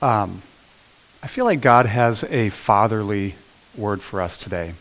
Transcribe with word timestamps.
Um, 0.00 0.42
I 1.24 1.26
feel 1.26 1.44
like 1.44 1.60
God 1.60 1.86
has 1.86 2.22
a 2.24 2.50
fatherly 2.50 3.34
word 3.76 4.00
for 4.00 4.22
us 4.22 4.38
today. 4.38 4.74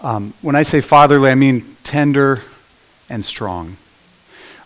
Um, 0.00 0.34
when 0.40 0.54
I 0.54 0.62
say 0.62 0.80
fatherly, 0.80 1.30
I 1.30 1.34
mean 1.34 1.76
tender 1.82 2.42
and 3.08 3.24
strong. 3.24 3.76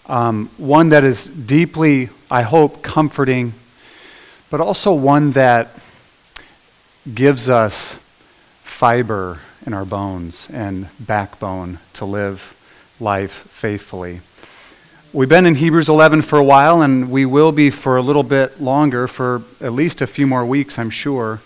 Um, 0.06 0.50
one 0.58 0.90
that 0.90 1.03
is 1.03 1.27
deeply, 1.27 2.11
I 2.30 2.42
hope, 2.42 2.82
comforting, 2.82 3.54
but 4.50 4.61
also 4.61 4.92
one 4.92 5.32
that 5.32 5.71
gives 7.12 7.49
us 7.49 7.99
fiber 8.62 9.40
in 9.65 9.72
our 9.72 9.87
bones 9.87 10.46
and 10.53 10.88
backbone 11.01 11.78
to 11.94 12.04
live 12.04 12.54
life 13.01 13.33
faithfully. 13.33 14.21
We've 15.15 15.28
been 15.28 15.46
in 15.46 15.54
Hebrews 15.54 15.88
11 15.88 16.23
for 16.23 16.41
a 16.41 16.45
while, 16.45 16.83
and 16.83 17.09
we 17.09 17.24
will 17.24 17.52
be 17.52 17.70
for 17.70 17.96
a 17.96 18.02
little 18.02 18.24
bit 18.24 18.60
longer, 18.60 19.06
for 19.06 19.42
at 19.60 19.73
least 19.73 20.01
a 20.01 20.09
few 20.09 20.27
more 20.27 20.45
weeks, 20.45 20.77
I'm 20.77 20.91
sure. 20.91 21.41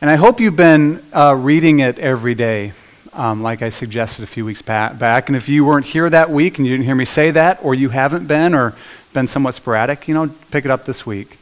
And 0.00 0.08
I 0.08 0.14
hope 0.14 0.40
you've 0.40 0.56
been 0.56 1.02
uh, 1.12 1.34
reading 1.34 1.80
it 1.80 1.98
every 1.98 2.34
day, 2.34 2.72
um, 3.12 3.42
like 3.42 3.60
I 3.60 3.68
suggested 3.68 4.22
a 4.22 4.26
few 4.26 4.46
weeks 4.46 4.62
back. 4.62 5.28
And 5.28 5.36
if 5.36 5.50
you 5.50 5.66
weren't 5.66 5.84
here 5.84 6.08
that 6.08 6.30
week 6.30 6.56
and 6.56 6.66
you 6.66 6.72
didn't 6.72 6.86
hear 6.86 6.94
me 6.94 7.04
say 7.04 7.30
that, 7.32 7.62
or 7.62 7.74
you 7.74 7.90
haven't 7.90 8.26
been, 8.26 8.54
or 8.54 8.74
been 9.12 9.28
somewhat 9.28 9.54
sporadic, 9.54 10.08
you 10.08 10.14
know, 10.14 10.30
pick 10.50 10.64
it 10.64 10.70
up 10.70 10.86
this 10.86 11.04
week. 11.04 11.36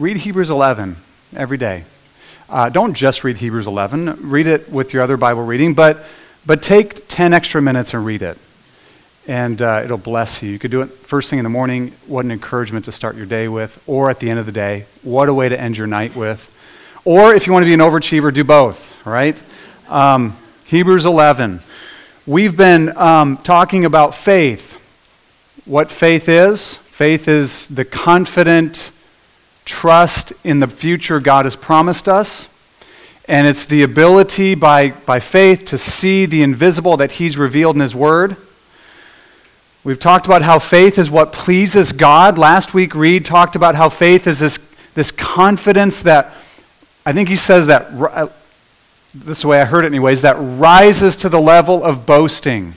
Read 0.00 0.16
Hebrews 0.16 0.50
11 0.50 0.96
every 1.36 1.56
day. 1.56 1.84
Uh, 2.48 2.68
don't 2.68 2.94
just 2.94 3.22
read 3.22 3.36
Hebrews 3.36 3.68
11, 3.68 4.28
read 4.28 4.48
it 4.48 4.68
with 4.72 4.92
your 4.92 5.04
other 5.04 5.16
Bible 5.16 5.44
reading, 5.44 5.72
but, 5.72 6.04
but 6.44 6.64
take 6.64 7.06
10 7.06 7.32
extra 7.32 7.62
minutes 7.62 7.94
and 7.94 8.04
read 8.04 8.22
it 8.22 8.38
and 9.26 9.60
uh, 9.60 9.82
it'll 9.84 9.98
bless 9.98 10.42
you. 10.42 10.50
You 10.50 10.58
could 10.58 10.70
do 10.70 10.82
it 10.82 10.86
first 10.86 11.30
thing 11.30 11.38
in 11.38 11.42
the 11.42 11.50
morning. 11.50 11.92
What 12.06 12.24
an 12.24 12.30
encouragement 12.30 12.84
to 12.84 12.92
start 12.92 13.16
your 13.16 13.26
day 13.26 13.48
with, 13.48 13.82
or 13.86 14.08
at 14.08 14.20
the 14.20 14.30
end 14.30 14.38
of 14.38 14.46
the 14.46 14.52
day. 14.52 14.86
What 15.02 15.28
a 15.28 15.34
way 15.34 15.48
to 15.48 15.60
end 15.60 15.76
your 15.76 15.86
night 15.86 16.14
with. 16.14 16.52
Or 17.04 17.34
if 17.34 17.46
you 17.46 17.52
want 17.52 17.64
to 17.64 17.66
be 17.66 17.74
an 17.74 17.80
overachiever, 17.80 18.32
do 18.32 18.44
both, 18.44 18.94
right? 19.04 19.40
Um, 19.88 20.36
Hebrews 20.66 21.04
11. 21.04 21.60
We've 22.26 22.56
been 22.56 22.96
um, 22.96 23.36
talking 23.38 23.84
about 23.84 24.14
faith. 24.14 24.74
What 25.64 25.90
faith 25.90 26.28
is? 26.28 26.74
Faith 26.74 27.28
is 27.28 27.66
the 27.66 27.84
confident 27.84 28.90
trust 29.64 30.32
in 30.44 30.60
the 30.60 30.68
future 30.68 31.20
God 31.20 31.46
has 31.46 31.56
promised 31.56 32.08
us. 32.08 32.48
And 33.28 33.48
it's 33.48 33.66
the 33.66 33.82
ability 33.82 34.54
by, 34.54 34.90
by 34.90 35.18
faith 35.18 35.64
to 35.66 35.78
see 35.78 36.26
the 36.26 36.42
invisible 36.42 36.96
that 36.98 37.12
He's 37.12 37.36
revealed 37.36 37.74
in 37.74 37.82
His 37.82 37.94
Word 37.94 38.36
We've 39.86 40.00
talked 40.00 40.26
about 40.26 40.42
how 40.42 40.58
faith 40.58 40.98
is 40.98 41.12
what 41.12 41.32
pleases 41.32 41.92
God. 41.92 42.38
Last 42.38 42.74
week, 42.74 42.92
Reed 42.92 43.24
talked 43.24 43.54
about 43.54 43.76
how 43.76 43.88
faith 43.88 44.26
is 44.26 44.40
this, 44.40 44.58
this 44.94 45.12
confidence 45.12 46.02
that, 46.02 46.32
I 47.06 47.12
think 47.12 47.28
he 47.28 47.36
says 47.36 47.68
that, 47.68 47.92
uh, 47.92 48.26
this 49.14 49.44
way 49.44 49.60
I 49.60 49.64
heard 49.64 49.84
it, 49.84 49.86
anyways, 49.86 50.22
that 50.22 50.34
rises 50.34 51.16
to 51.18 51.28
the 51.28 51.40
level 51.40 51.84
of 51.84 52.04
boasting. 52.04 52.74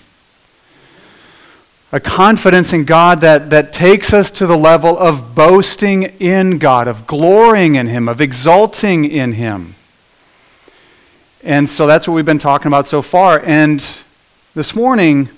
A 1.92 2.00
confidence 2.00 2.74
in 2.74 2.86
God 2.86 3.22
that, 3.22 3.50
that 3.50 3.74
takes 3.74 4.14
us 4.14 4.30
to 4.30 4.46
the 4.46 4.56
level 4.56 4.96
of 4.96 5.34
boasting 5.34 6.04
in 6.20 6.60
God, 6.60 6.88
of 6.88 7.08
glorying 7.08 7.74
in 7.74 7.88
Him, 7.88 8.08
of 8.08 8.22
exulting 8.22 9.04
in 9.06 9.34
Him. 9.34 9.74
And 11.44 11.68
so 11.68 11.88
that's 11.88 12.08
what 12.08 12.14
we've 12.14 12.24
been 12.24 12.38
talking 12.38 12.68
about 12.68 12.86
so 12.86 13.02
far. 13.02 13.42
And 13.44 13.84
this 14.54 14.76
morning, 14.76 15.30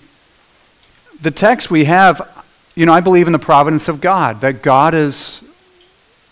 the 1.21 1.31
text 1.31 1.69
we 1.69 1.85
have, 1.85 2.45
you 2.75 2.85
know, 2.85 2.93
I 2.93 2.99
believe 2.99 3.27
in 3.27 3.33
the 3.33 3.39
providence 3.39 3.87
of 3.87 4.01
God, 4.01 4.41
that 4.41 4.61
God 4.61 4.93
is 4.93 5.41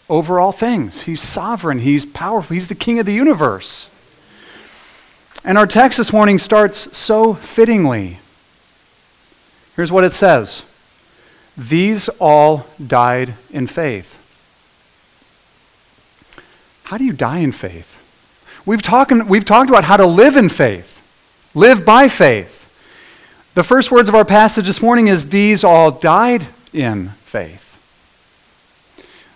over 0.09 0.39
all 0.39 0.51
things. 0.51 1.03
He's 1.03 1.21
sovereign, 1.21 1.79
He's 1.79 2.05
powerful, 2.05 2.55
He's 2.55 2.67
the 2.67 2.75
King 2.75 2.99
of 2.99 3.05
the 3.05 3.13
universe. 3.13 3.87
And 5.43 5.57
our 5.57 5.67
text 5.67 5.97
this 5.97 6.11
morning 6.11 6.39
starts 6.39 6.97
so 6.97 7.33
fittingly. 7.33 8.19
Here's 9.75 9.91
what 9.91 10.03
it 10.03 10.11
says 10.11 10.63
These 11.55 12.09
all 12.19 12.65
died 12.85 13.35
in 13.51 13.67
faith. 13.67 14.15
How 16.83 16.97
do 16.97 17.05
you 17.05 17.13
die 17.13 17.37
in 17.37 17.51
faith? 17.51 17.97
We've, 18.65 18.81
talked, 18.81 19.11
we've 19.11 19.45
talked 19.45 19.69
about 19.69 19.83
how 19.85 19.97
to 19.97 20.05
live 20.05 20.35
in 20.35 20.49
faith, 20.49 21.01
live 21.53 21.85
by 21.85 22.09
faith. 22.09 22.58
The 23.59 23.63
first 23.65 23.91
words 23.91 24.07
of 24.07 24.15
our 24.15 24.23
passage 24.23 24.67
this 24.67 24.81
morning 24.81 25.07
is 25.07 25.27
these 25.27 25.65
all 25.65 25.91
died 25.91 26.47
in 26.71 27.09
faith. 27.25 27.77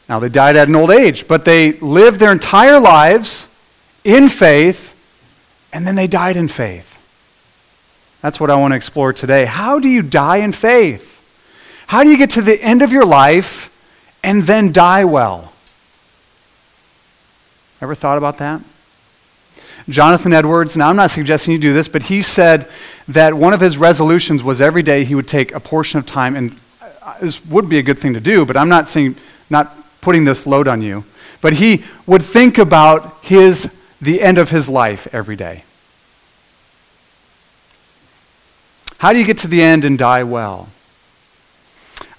Now, 0.08 0.20
they 0.20 0.30
died 0.30 0.56
at 0.56 0.70
an 0.70 0.78
old 0.78 0.92
age, 0.92 1.28
but 1.28 1.44
they 1.44 1.74
lived 1.74 2.22
their 2.22 2.32
entire 2.32 2.80
lives 2.80 3.50
in 4.06 4.30
faith, 4.30 4.96
and 5.74 5.86
then 5.86 5.96
they 5.96 6.08
died 6.08 6.38
in 6.38 6.48
faith. 6.48 6.98
That's 8.22 8.40
what 8.40 8.50
I 8.50 8.56
want 8.56 8.72
to 8.72 8.78
explore 8.78 9.12
today. 9.12 9.44
How 9.44 9.78
do 9.78 9.90
you 9.90 10.02
die 10.02 10.38
in 10.38 10.54
faith? 10.54 11.22
How 11.88 12.02
do 12.02 12.10
you 12.10 12.18
get 12.18 12.30
to 12.30 12.42
the 12.42 12.62
end 12.62 12.82
of 12.82 12.94
your 12.94 13.06
life 13.06 13.78
and 14.24 14.44
then 14.44 14.72
die 14.72 15.04
well? 15.04 15.52
Ever 17.82 17.94
thought 17.94 18.18
about 18.18 18.38
that? 18.38 18.62
Jonathan 19.90 20.32
Edwards, 20.32 20.78
now 20.78 20.88
I'm 20.88 20.96
not 20.96 21.12
suggesting 21.12 21.52
you 21.52 21.60
do 21.60 21.74
this, 21.74 21.90
but 21.90 22.04
he 22.04 22.22
said 22.22 22.70
that 23.08 23.34
one 23.34 23.54
of 23.54 23.60
his 23.60 23.78
resolutions 23.78 24.44
was 24.44 24.62
every 24.62 24.84
day 24.84 25.04
he 25.04 25.16
would 25.16 25.28
take 25.28 25.54
a 25.54 25.60
portion 25.60 26.00
of 26.00 26.06
time, 26.06 26.36
and 26.36 26.58
uh, 27.02 27.16
this 27.20 27.46
would 27.46 27.70
be 27.70 27.78
a 27.78 27.84
good 27.84 28.00
thing 28.00 28.14
to 28.14 28.20
do, 28.20 28.46
but 28.46 28.56
I'm 28.56 28.70
not 28.70 28.88
saying, 28.88 29.16
not 29.50 29.76
putting 30.02 30.24
this 30.24 30.46
load 30.46 30.68
on 30.68 30.82
you, 30.82 31.04
but 31.42 31.54
he 31.54 31.84
would 32.06 32.22
think 32.22 32.58
about 32.58 33.24
his, 33.24 33.70
the 34.02 34.22
end 34.22 34.38
of 34.38 34.50
his 34.50 34.70
life 34.70 35.08
every 35.14 35.36
day. 35.36 35.64
How 39.00 39.12
do 39.12 39.20
you 39.20 39.26
get 39.26 39.40
to 39.40 39.48
the 39.48 39.62
end 39.62 39.84
and 39.84 39.98
die 39.98 40.24
well? 40.24 40.70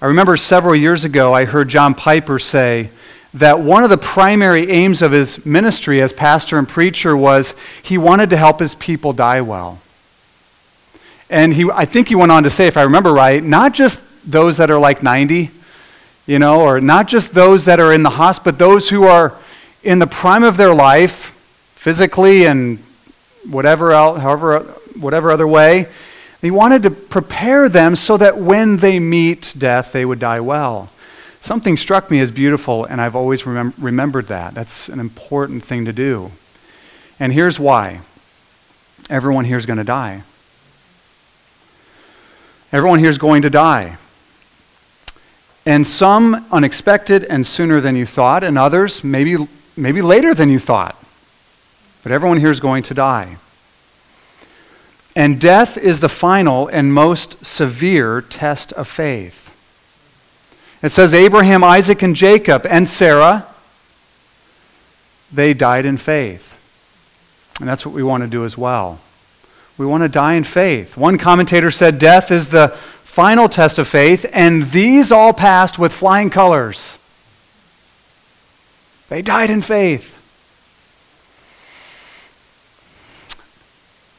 I 0.01 0.05
remember 0.05 0.37
several 0.37 0.75
years 0.75 1.03
ago 1.03 1.33
I 1.33 1.45
heard 1.45 1.69
John 1.69 1.95
Piper 1.95 2.37
say, 2.37 2.91
that 3.35 3.59
one 3.59 3.83
of 3.83 3.89
the 3.89 3.97
primary 3.97 4.71
aims 4.71 5.01
of 5.01 5.11
his 5.11 5.45
ministry 5.45 6.01
as 6.01 6.13
pastor 6.13 6.57
and 6.57 6.67
preacher 6.67 7.17
was 7.17 7.53
he 7.83 7.97
wanted 7.97 8.29
to 8.29 8.37
help 8.37 8.61
his 8.61 8.75
people 8.75 9.11
die 9.11 9.41
well. 9.41 9.79
And 11.29 11.53
he, 11.53 11.69
I 11.71 11.85
think 11.85 12.09
he 12.09 12.15
went 12.15 12.31
on 12.31 12.43
to 12.43 12.49
say, 12.49 12.67
if 12.67 12.77
I 12.77 12.83
remember 12.83 13.13
right, 13.13 13.43
not 13.43 13.73
just 13.73 14.01
those 14.29 14.57
that 14.57 14.69
are 14.69 14.79
like 14.79 15.01
90, 15.01 15.49
you 16.27 16.39
know, 16.39 16.61
or 16.61 16.79
not 16.79 17.07
just 17.07 17.33
those 17.33 17.65
that 17.65 17.79
are 17.79 17.93
in 17.93 18.03
the 18.03 18.11
hospital, 18.11 18.51
but 18.51 18.59
those 18.59 18.89
who 18.89 19.03
are 19.03 19.35
in 19.83 19.99
the 19.99 20.07
prime 20.07 20.43
of 20.43 20.57
their 20.57 20.73
life, 20.73 21.31
physically 21.75 22.45
and 22.45 22.79
whatever 23.47 23.91
else, 23.91 24.19
however, 24.19 24.59
whatever 24.99 25.31
other 25.31 25.47
way. 25.47 25.87
He 26.41 26.49
wanted 26.49 26.83
to 26.83 26.89
prepare 26.89 27.69
them 27.69 27.95
so 27.95 28.17
that 28.17 28.37
when 28.37 28.77
they 28.77 28.99
meet 28.99 29.53
death, 29.57 29.91
they 29.91 30.03
would 30.03 30.19
die 30.19 30.39
well. 30.39 30.89
Something 31.41 31.77
struck 31.77 32.09
me 32.09 32.19
as 32.19 32.31
beautiful, 32.31 32.85
and 32.85 32.99
I've 32.99 33.15
always 33.15 33.43
remem- 33.43 33.73
remembered 33.77 34.27
that. 34.27 34.55
That's 34.55 34.89
an 34.89 34.99
important 34.99 35.63
thing 35.63 35.85
to 35.85 35.93
do. 35.93 36.31
And 37.19 37.31
here's 37.31 37.59
why 37.59 38.01
everyone 39.07 39.45
here 39.45 39.57
is 39.57 39.67
going 39.67 39.77
to 39.77 39.83
die. 39.83 40.23
Everyone 42.75 42.99
here 42.99 43.09
is 43.09 43.17
going 43.17 43.43
to 43.43 43.49
die. 43.49 43.95
And 45.65 45.87
some 45.87 46.45
unexpected 46.51 47.23
and 47.23 47.47
sooner 47.47 47.79
than 47.79 47.95
you 47.95 48.05
thought, 48.05 48.43
and 48.43 48.57
others 48.57 49.01
maybe, 49.01 49.47
maybe 49.77 50.01
later 50.01 50.33
than 50.33 50.49
you 50.49 50.59
thought. 50.59 51.01
But 52.03 52.11
everyone 52.11 52.37
here 52.37 52.51
is 52.51 52.59
going 52.59 52.83
to 52.83 52.93
die. 52.93 53.37
And 55.15 55.39
death 55.39 55.77
is 55.77 56.01
the 56.01 56.09
final 56.09 56.67
and 56.67 56.93
most 56.93 57.45
severe 57.45 58.19
test 58.19 58.73
of 58.73 58.89
faith. 58.89 59.55
It 60.83 60.91
says 60.91 61.13
Abraham, 61.13 61.63
Isaac, 61.63 62.01
and 62.01 62.13
Jacob, 62.13 62.65
and 62.65 62.89
Sarah, 62.89 63.47
they 65.31 65.53
died 65.53 65.85
in 65.85 65.95
faith. 65.95 66.57
And 67.61 67.69
that's 67.69 67.85
what 67.85 67.95
we 67.95 68.03
want 68.03 68.23
to 68.23 68.29
do 68.29 68.43
as 68.43 68.57
well. 68.57 68.99
We 69.77 69.85
want 69.85 70.03
to 70.03 70.09
die 70.09 70.33
in 70.33 70.43
faith. 70.43 70.95
One 70.95 71.17
commentator 71.17 71.71
said 71.71 71.99
death 71.99 72.31
is 72.31 72.49
the 72.49 72.69
final 72.69 73.49
test 73.49 73.77
of 73.77 73.87
faith, 73.87 74.25
and 74.31 74.63
these 74.71 75.11
all 75.11 75.33
passed 75.33 75.77
with 75.77 75.93
flying 75.93 76.29
colors. 76.29 76.97
They 79.09 79.21
died 79.21 79.49
in 79.49 79.61
faith. 79.61 80.13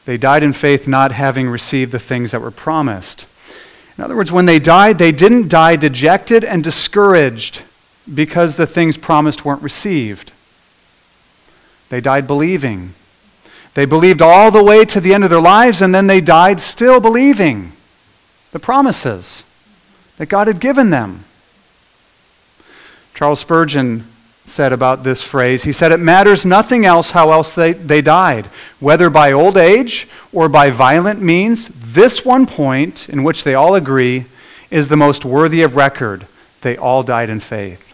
They 0.05 0.17
died 0.17 0.41
in 0.41 0.53
faith 0.53 0.87
not 0.87 1.11
having 1.11 1.49
received 1.49 1.91
the 1.91 1.99
things 1.99 2.31
that 2.31 2.41
were 2.41 2.51
promised. 2.51 3.25
In 3.97 4.03
other 4.03 4.15
words, 4.15 4.31
when 4.31 4.45
they 4.45 4.59
died, 4.59 4.99
they 4.99 5.11
didn't 5.11 5.49
die 5.49 5.75
dejected 5.75 6.43
and 6.43 6.63
discouraged 6.63 7.63
because 8.13 8.55
the 8.55 8.67
things 8.67 8.95
promised 8.95 9.43
weren't 9.43 9.61
received. 9.61 10.31
They 11.89 11.99
died 11.99 12.27
believing. 12.27 12.93
They 13.77 13.85
believed 13.85 14.23
all 14.23 14.49
the 14.49 14.63
way 14.63 14.85
to 14.85 14.99
the 14.99 15.13
end 15.13 15.23
of 15.23 15.29
their 15.29 15.39
lives, 15.39 15.83
and 15.83 15.93
then 15.93 16.07
they 16.07 16.19
died 16.19 16.59
still 16.59 16.99
believing 16.99 17.73
the 18.51 18.57
promises 18.57 19.43
that 20.17 20.25
God 20.25 20.47
had 20.47 20.59
given 20.59 20.89
them. 20.89 21.25
Charles 23.13 23.39
Spurgeon 23.39 24.05
said 24.45 24.73
about 24.73 25.03
this 25.03 25.21
phrase. 25.21 25.61
He 25.61 25.71
said, 25.71 25.91
It 25.91 25.99
matters 25.99 26.43
nothing 26.43 26.87
else 26.87 27.11
how 27.11 27.31
else 27.31 27.53
they, 27.53 27.73
they 27.73 28.01
died, 28.01 28.47
whether 28.79 29.11
by 29.11 29.31
old 29.31 29.57
age 29.57 30.07
or 30.33 30.49
by 30.49 30.71
violent 30.71 31.21
means. 31.21 31.67
This 31.67 32.25
one 32.25 32.47
point, 32.47 33.07
in 33.07 33.23
which 33.23 33.43
they 33.43 33.53
all 33.53 33.75
agree, 33.75 34.25
is 34.71 34.87
the 34.87 34.97
most 34.97 35.23
worthy 35.23 35.61
of 35.61 35.75
record. 35.75 36.25
They 36.61 36.77
all 36.77 37.03
died 37.03 37.29
in 37.29 37.41
faith. 37.41 37.86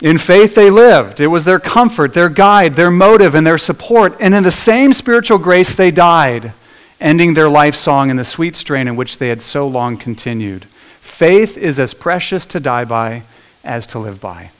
In 0.00 0.16
faith 0.18 0.54
they 0.54 0.70
lived. 0.70 1.20
It 1.20 1.26
was 1.26 1.44
their 1.44 1.58
comfort, 1.58 2.14
their 2.14 2.28
guide, 2.28 2.74
their 2.74 2.90
motive, 2.90 3.34
and 3.34 3.46
their 3.46 3.58
support. 3.58 4.16
And 4.20 4.34
in 4.34 4.44
the 4.44 4.52
same 4.52 4.92
spiritual 4.92 5.38
grace 5.38 5.74
they 5.74 5.90
died, 5.90 6.52
ending 7.00 7.34
their 7.34 7.48
life 7.48 7.74
song 7.74 8.10
in 8.10 8.16
the 8.16 8.24
sweet 8.24 8.54
strain 8.54 8.86
in 8.86 8.94
which 8.94 9.18
they 9.18 9.28
had 9.28 9.42
so 9.42 9.66
long 9.66 9.96
continued. 9.96 10.66
Faith 11.00 11.56
is 11.56 11.80
as 11.80 11.94
precious 11.94 12.46
to 12.46 12.60
die 12.60 12.84
by 12.84 13.22
as 13.64 13.86
to 13.88 13.98
live 13.98 14.20
by. 14.20 14.50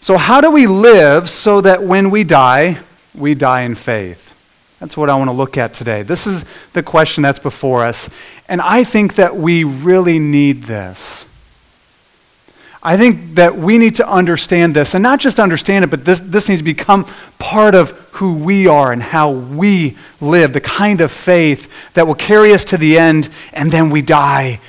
So, 0.00 0.18
how 0.18 0.40
do 0.40 0.50
we 0.50 0.66
live 0.66 1.30
so 1.30 1.60
that 1.60 1.82
when 1.82 2.10
we 2.10 2.24
die, 2.24 2.80
we 3.14 3.34
die 3.34 3.62
in 3.62 3.74
faith? 3.74 4.20
That's 4.80 4.96
what 4.96 5.08
I 5.08 5.14
want 5.14 5.28
to 5.28 5.32
look 5.32 5.56
at 5.56 5.72
today. 5.72 6.02
This 6.02 6.26
is 6.26 6.44
the 6.72 6.82
question 6.82 7.22
that's 7.22 7.38
before 7.38 7.84
us. 7.84 8.10
And 8.48 8.60
I 8.60 8.84
think 8.84 9.14
that 9.14 9.36
we 9.36 9.64
really 9.64 10.18
need 10.18 10.64
this. 10.64 11.26
I 12.84 12.98
think 12.98 13.36
that 13.36 13.56
we 13.56 13.78
need 13.78 13.94
to 13.96 14.06
understand 14.06 14.76
this, 14.76 14.94
and 14.94 15.02
not 15.02 15.18
just 15.18 15.40
understand 15.40 15.84
it, 15.84 15.88
but 15.90 16.04
this, 16.04 16.20
this 16.20 16.50
needs 16.50 16.60
to 16.60 16.64
become 16.64 17.06
part 17.38 17.74
of 17.74 17.92
who 18.12 18.34
we 18.34 18.66
are 18.66 18.92
and 18.92 19.02
how 19.02 19.30
we 19.30 19.96
live, 20.20 20.52
the 20.52 20.60
kind 20.60 21.00
of 21.00 21.10
faith 21.10 21.70
that 21.94 22.06
will 22.06 22.14
carry 22.14 22.52
us 22.52 22.64
to 22.66 22.76
the 22.76 22.98
end, 22.98 23.30
and 23.54 23.72
then 23.72 23.88
we 23.88 24.02
die 24.02 24.60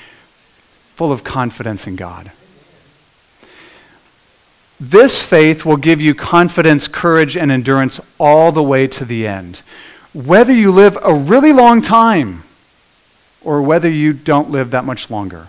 full 0.95 1.11
of 1.11 1.25
confidence 1.25 1.87
in 1.87 1.97
God. 1.97 2.31
This 4.79 5.21
faith 5.21 5.65
will 5.65 5.77
give 5.77 5.99
you 5.99 6.15
confidence, 6.15 6.87
courage, 6.87 7.35
and 7.35 7.51
endurance 7.51 7.99
all 8.17 8.53
the 8.53 8.63
way 8.63 8.87
to 8.87 9.03
the 9.03 9.27
end. 9.27 9.61
Whether 10.13 10.53
you 10.53 10.71
live 10.71 10.97
a 11.01 11.13
really 11.13 11.51
long 11.51 11.81
time 11.81 12.43
or 13.41 13.61
whether 13.61 13.89
you 13.89 14.13
don't 14.13 14.49
live 14.49 14.71
that 14.71 14.85
much 14.85 15.09
longer. 15.09 15.47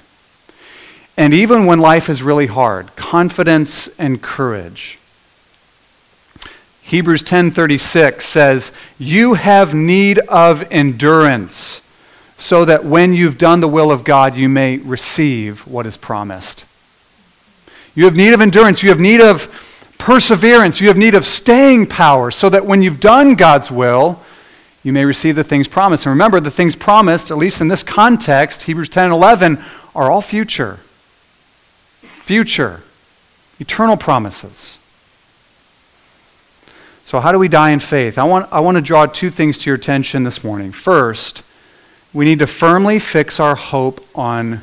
And 1.16 1.32
even 1.32 1.64
when 1.64 1.80
life 1.80 2.10
is 2.10 2.22
really 2.22 2.46
hard, 2.46 2.94
confidence 2.94 3.88
and 3.98 4.20
courage. 4.20 4.98
Hebrews 6.82 7.22
10:36 7.22 8.26
says, 8.26 8.70
"You 8.98 9.34
have 9.34 9.74
need 9.74 10.18
of 10.20 10.64
endurance, 10.70 11.80
so 12.38 12.64
that 12.64 12.84
when 12.84 13.14
you've 13.14 13.38
done 13.38 13.60
the 13.60 13.68
will 13.68 13.90
of 13.90 14.04
God, 14.04 14.36
you 14.36 14.48
may 14.48 14.76
receive 14.76 15.66
what 15.66 15.86
is 15.86 15.96
promised." 15.96 16.64
You 17.94 18.04
have 18.04 18.14
need 18.14 18.34
of 18.34 18.42
endurance, 18.42 18.82
you 18.82 18.90
have 18.90 19.00
need 19.00 19.22
of 19.22 19.48
perseverance, 19.96 20.80
you 20.80 20.88
have 20.88 20.98
need 20.98 21.14
of 21.14 21.24
staying 21.24 21.86
power, 21.86 22.30
so 22.30 22.50
that 22.50 22.66
when 22.66 22.82
you've 22.82 23.00
done 23.00 23.34
God's 23.34 23.70
will, 23.70 24.20
you 24.84 24.92
may 24.92 25.06
receive 25.06 25.34
the 25.34 25.42
things 25.42 25.66
promised. 25.66 26.04
And 26.04 26.10
remember, 26.10 26.38
the 26.38 26.50
things 26.50 26.76
promised, 26.76 27.30
at 27.30 27.38
least 27.38 27.62
in 27.62 27.68
this 27.68 27.82
context, 27.82 28.64
Hebrews 28.64 28.90
10 28.90 29.06
and 29.06 29.14
11, 29.14 29.58
are 29.94 30.10
all 30.10 30.20
future 30.20 30.78
future, 32.26 32.82
eternal 33.60 33.96
promises. 33.96 34.78
So, 37.04 37.20
how 37.20 37.30
do 37.30 37.38
we 37.38 37.46
die 37.46 37.70
in 37.70 37.78
faith? 37.78 38.18
I 38.18 38.24
want, 38.24 38.52
I 38.52 38.58
want 38.58 38.76
to 38.76 38.82
draw 38.82 39.06
two 39.06 39.30
things 39.30 39.56
to 39.58 39.70
your 39.70 39.76
attention 39.76 40.24
this 40.24 40.42
morning. 40.42 40.72
First, 40.72 41.44
we 42.12 42.24
need 42.24 42.40
to 42.40 42.48
firmly 42.48 42.98
fix 42.98 43.38
our 43.38 43.54
hope 43.54 44.04
on 44.12 44.62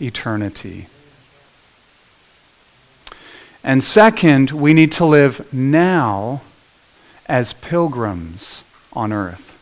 eternity. 0.00 0.86
And 3.64 3.82
second, 3.82 4.52
we 4.52 4.72
need 4.72 4.92
to 4.92 5.04
live 5.04 5.52
now 5.52 6.42
as 7.26 7.52
pilgrims 7.52 8.62
on 8.92 9.12
earth. 9.12 9.58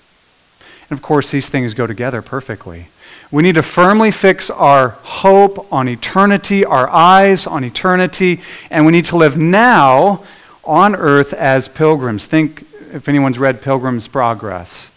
And 0.91 0.99
of 0.99 1.03
course, 1.03 1.31
these 1.31 1.49
things 1.49 1.73
go 1.73 1.87
together 1.87 2.20
perfectly. 2.20 2.88
We 3.31 3.43
need 3.43 3.55
to 3.56 3.62
firmly 3.62 4.11
fix 4.11 4.50
our 4.50 4.91
hope 4.91 5.73
on 5.73 5.88
eternity, 5.88 6.65
our 6.65 6.88
eyes 6.88 7.47
on 7.47 7.65
eternity, 7.65 8.41
and 8.71 8.87
we 8.87 8.93
need 8.93 9.06
to 9.06 9.17
live 9.17 9.37
now 9.37 10.23
on 10.65 10.94
earth 10.94 11.32
as 11.32 11.67
pilgrims. 11.69 12.26
Think 12.26 12.65
if 12.93 13.09
anyone's 13.09 13.38
read 13.38 13.61
Pilgrim's 13.62 14.06
Progress. 14.09 14.91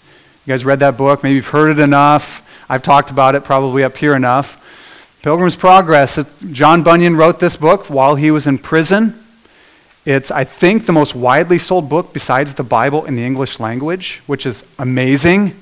You 0.45 0.53
guys 0.53 0.65
read 0.65 0.79
that 0.79 0.97
book? 0.97 1.24
Maybe 1.24 1.35
you've 1.35 1.47
heard 1.47 1.77
it 1.77 1.81
enough. 1.81 2.44
I've 2.69 2.83
talked 2.83 3.12
about 3.12 3.35
it 3.35 3.44
probably 3.44 3.83
up 3.83 3.97
here 3.97 4.15
enough. 4.15 4.63
Pilgrim's 5.23 5.56
Progress. 5.56 6.19
John 6.51 6.83
Bunyan 6.83 7.15
wrote 7.15 7.39
this 7.39 7.56
book 7.56 7.89
while 7.89 8.15
he 8.15 8.30
was 8.30 8.45
in 8.45 8.57
prison. 8.57 9.23
It's, 10.06 10.31
I 10.31 10.44
think, 10.44 10.85
the 10.85 10.94
most 10.94 11.15
widely 11.15 11.57
sold 11.57 11.89
book 11.89 12.13
besides 12.13 12.53
the 12.53 12.63
Bible 12.63 13.03
in 13.06 13.15
the 13.15 13.25
English 13.25 13.59
language, 13.59 14.21
which 14.25 14.45
is 14.45 14.63
amazing 14.77 15.53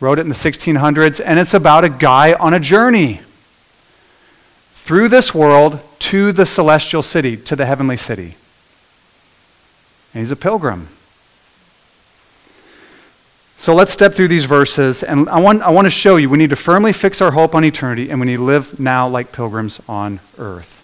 wrote 0.00 0.18
it 0.18 0.22
in 0.22 0.28
the 0.28 0.34
1600s, 0.34 1.20
and 1.24 1.38
it's 1.38 1.54
about 1.54 1.84
a 1.84 1.88
guy 1.88 2.34
on 2.34 2.52
a 2.52 2.60
journey 2.60 3.20
through 4.74 5.08
this 5.08 5.34
world 5.34 5.80
to 5.98 6.32
the 6.32 6.46
celestial 6.46 7.02
city, 7.02 7.36
to 7.36 7.56
the 7.56 7.66
heavenly 7.66 7.96
city. 7.96 8.36
And 10.12 10.20
he's 10.20 10.30
a 10.30 10.36
pilgrim. 10.36 10.88
So 13.56 13.74
let's 13.74 13.90
step 13.90 14.14
through 14.14 14.28
these 14.28 14.44
verses, 14.44 15.02
and 15.02 15.28
I 15.30 15.40
want, 15.40 15.62
I 15.62 15.70
want 15.70 15.86
to 15.86 15.90
show 15.90 16.16
you 16.16 16.28
we 16.28 16.38
need 16.38 16.50
to 16.50 16.56
firmly 16.56 16.92
fix 16.92 17.22
our 17.22 17.30
hope 17.30 17.54
on 17.54 17.64
eternity, 17.64 18.10
and 18.10 18.20
we 18.20 18.26
need 18.26 18.36
to 18.36 18.44
live 18.44 18.78
now 18.78 19.08
like 19.08 19.32
pilgrims 19.32 19.80
on 19.88 20.20
earth. 20.38 20.82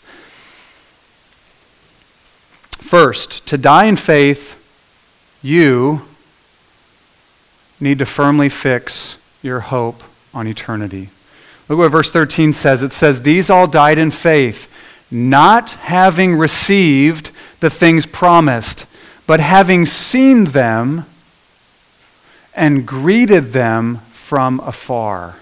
First, 2.81 3.47
to 3.47 3.59
die 3.59 3.85
in 3.85 3.97
faith, 3.97 4.59
you 5.43 6.03
need 7.82 7.99
to 7.99 8.06
firmly 8.06 8.49
fix 8.49 9.19
your 9.43 9.61
hope 9.61 10.02
on 10.32 10.46
eternity. 10.46 11.11
Look 11.69 11.79
what 11.79 11.90
verse 11.90 12.11
13 12.11 12.52
says. 12.52 12.82
It 12.82 12.93
says, 12.93 13.23
These 13.23 13.50
all 13.50 13.67
died 13.67 13.99
in 13.99 14.11
faith, 14.11 14.73
not 15.11 15.70
having 15.70 16.34
received 16.34 17.31
the 17.61 17.70
things 17.70 18.06
promised, 18.06 18.87
but 19.26 19.40
having 19.40 19.87
seen 19.87 20.44
them 20.44 21.06
and 22.55 22.87
greeted 22.87 23.52
them 23.52 23.99
from 24.12 24.61
afar. 24.61 25.37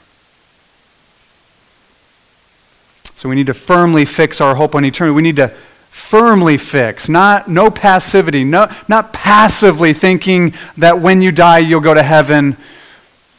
So 3.14 3.28
we 3.28 3.34
need 3.34 3.46
to 3.46 3.54
firmly 3.54 4.06
fix 4.06 4.40
our 4.40 4.54
hope 4.54 4.74
on 4.74 4.84
eternity. 4.84 5.14
We 5.14 5.22
need 5.22 5.36
to 5.36 5.52
firmly 5.90 6.56
fixed, 6.56 7.10
not 7.10 7.48
no 7.48 7.70
passivity, 7.70 8.44
no, 8.44 8.70
not 8.88 9.12
passively 9.12 9.92
thinking 9.92 10.54
that 10.76 11.00
when 11.00 11.20
you 11.20 11.30
die 11.32 11.58
you'll 11.58 11.80
go 11.80 11.92
to 11.92 12.02
heaven, 12.02 12.56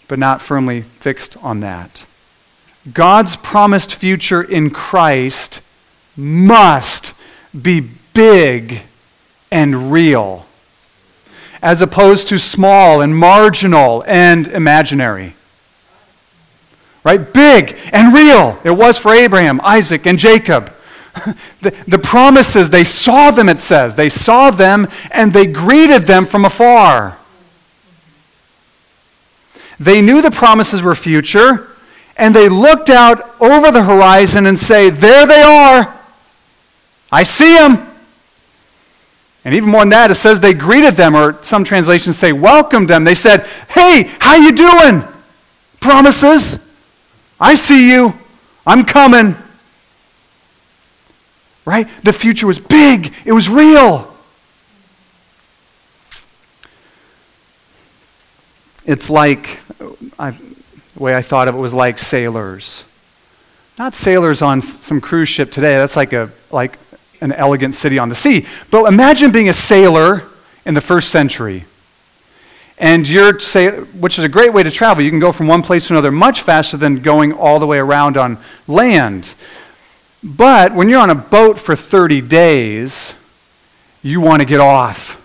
but 0.08 0.20
not 0.20 0.42
firmly 0.42 0.82
fixed 0.82 1.38
on 1.38 1.62
that. 1.62 2.06
God's 2.94 3.36
promised 3.38 3.96
future 3.96 4.42
in 4.42 4.70
Christ 4.70 5.62
must 6.18 7.14
be 7.60 7.90
big 8.14 8.82
and 9.52 9.92
real, 9.92 10.46
as 11.62 11.82
opposed 11.82 12.28
to 12.30 12.38
small 12.38 13.02
and 13.02 13.16
marginal 13.16 14.04
and 14.06 14.48
imaginary. 14.48 15.36
Right? 17.04 17.34
Big 17.34 17.78
and 17.92 18.14
real. 18.14 18.60
It 18.64 18.72
was 18.72 18.98
for 18.98 19.14
Abraham, 19.14 19.60
Isaac, 19.64 20.06
and 20.06 20.20
Jacob. 20.20 20.74
the, 21.62 21.72
the 21.88 22.00
promises, 22.00 22.70
they 22.70 22.84
saw 22.84 23.32
them, 23.32 23.50
it 23.50 23.62
says. 23.62 23.96
They 23.96 24.10
saw 24.10 24.52
them 24.52 24.88
and 25.12 25.34
they 25.34 25.48
greeted 25.48 26.04
them 26.04 26.26
from 26.26 26.46
afar. 26.46 27.18
They 29.80 30.02
knew 30.02 30.22
the 30.22 30.32
promises 30.32 30.84
were 30.84 30.94
future, 30.94 31.68
and 32.16 32.36
they 32.36 32.50
looked 32.50 32.92
out 32.92 33.36
over 33.42 33.72
the 33.72 33.84
horizon 33.84 34.46
and 34.46 34.58
say, 34.60 34.92
There 34.92 35.26
they 35.26 35.42
are. 35.42 36.00
I 37.12 37.24
see 37.24 37.56
them. 37.56 37.88
And 39.44 39.56
even 39.56 39.70
more 39.70 39.82
than 39.82 39.90
that, 39.90 40.12
it 40.12 40.16
says 40.16 40.40
they 40.40 40.54
greeted 40.54 40.96
them, 40.96 41.16
or 41.16 41.42
some 41.44 41.64
translations 41.64 42.16
say 42.16 42.32
welcomed 42.32 42.90
them. 42.90 43.04
They 43.04 43.16
said, 43.16 43.48
Hey, 43.70 44.04
how 44.20 44.36
you 44.36 44.52
doing? 44.52 45.04
Promises. 45.80 46.60
I 47.40 47.56
see 47.56 47.90
you. 47.90 48.14
I'm 48.68 48.86
coming. 48.86 49.36
Right? 51.66 51.88
The 52.04 52.14
future 52.14 52.48
was 52.48 52.60
big, 52.60 53.14
it 53.26 53.34
was 53.34 53.50
real. 53.50 54.08
It's 58.84 59.10
like, 59.10 59.60
I, 60.18 60.32
the 60.32 61.04
way 61.04 61.16
I 61.16 61.22
thought 61.22 61.48
of 61.48 61.56
it 61.56 61.60
was 61.60 61.74
like 61.74 62.00
sailors. 62.00 62.84
Not 63.78 63.94
sailors 63.94 64.42
on 64.42 64.62
some 64.62 65.00
cruise 65.00 65.30
ship 65.30 65.52
today. 65.52 65.76
That's 65.76 65.96
like, 65.96 66.14
a, 66.14 66.32
like 66.50 66.80
an 67.22 67.32
elegant 67.32 67.76
city 67.76 68.00
on 68.00 68.10
the 68.10 68.16
sea. 68.16 68.48
But 68.72 68.86
imagine 68.86 69.32
being 69.32 69.50
a 69.50 69.54
sailor 69.54 70.24
in 70.66 70.74
the 70.74 70.82
first 70.82 71.10
century 71.10 71.66
and 72.82 73.08
you're 73.08 73.40
say, 73.40 73.70
which 73.80 74.18
is 74.18 74.26
a 74.26 74.30
great 74.30 74.52
way 74.52 74.64
to 74.64 74.72
travel. 74.72 75.04
You 75.04 75.12
can 75.12 75.20
go 75.20 75.32
from 75.32 75.48
one 75.48 75.62
place 75.62 75.88
to 75.88 75.94
another 75.94 76.12
much 76.12 76.42
faster 76.42 76.78
than 76.78 77.00
going 77.02 77.32
all 77.32 77.60
the 77.60 77.68
way 77.68 77.78
around 77.78 78.18
on 78.18 78.40
land. 78.68 79.36
But 80.24 80.74
when 80.74 80.88
you're 80.90 81.00
on 81.00 81.10
a 81.10 81.16
boat 81.16 81.58
for 81.58 81.76
30 81.76 82.22
days, 82.22 83.16
you 84.04 84.22
want 84.22 84.42
to 84.42 84.46
get 84.46 84.60
off. 84.60 85.18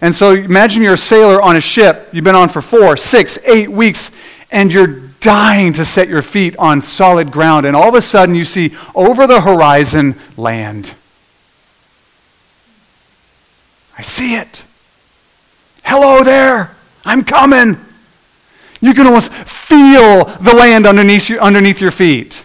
And 0.00 0.12
so 0.14 0.32
imagine 0.32 0.82
you're 0.82 0.94
a 0.94 0.98
sailor 0.98 1.40
on 1.40 1.56
a 1.56 1.60
ship. 1.60 2.08
You've 2.12 2.24
been 2.24 2.34
on 2.34 2.48
for 2.48 2.60
four, 2.60 2.96
six, 2.96 3.38
eight 3.44 3.70
weeks, 3.70 4.10
and 4.50 4.72
you're 4.72 5.00
dying 5.20 5.72
to 5.74 5.84
set 5.84 6.08
your 6.08 6.22
feet 6.22 6.56
on 6.56 6.82
solid 6.82 7.30
ground. 7.30 7.64
And 7.66 7.76
all 7.76 7.88
of 7.88 7.94
a 7.94 8.02
sudden, 8.02 8.34
you 8.34 8.44
see 8.44 8.76
over 8.96 9.28
the 9.28 9.40
horizon 9.40 10.16
land. 10.36 10.92
I 13.96 14.02
see 14.02 14.34
it. 14.34 14.64
Hello 15.84 16.24
there. 16.24 16.74
I'm 17.04 17.22
coming. 17.24 17.78
You 18.80 18.94
can 18.94 19.06
almost 19.06 19.32
feel 19.32 20.24
the 20.24 20.54
land 20.54 20.86
underneath, 20.86 21.28
you, 21.28 21.38
underneath 21.38 21.80
your 21.80 21.92
feet. 21.92 22.44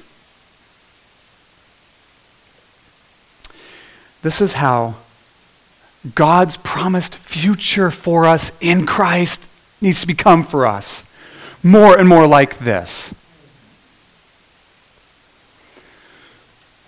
This 4.28 4.42
is 4.42 4.52
how 4.52 4.96
God's 6.14 6.58
promised 6.58 7.16
future 7.16 7.90
for 7.90 8.26
us 8.26 8.52
in 8.60 8.86
Christ 8.86 9.48
needs 9.80 10.02
to 10.02 10.08
become 10.08 10.44
for 10.44 10.68
us. 10.68 11.06
More 11.64 11.98
and 11.98 12.10
more 12.10 12.28
like 12.28 12.60
this. 12.60 13.14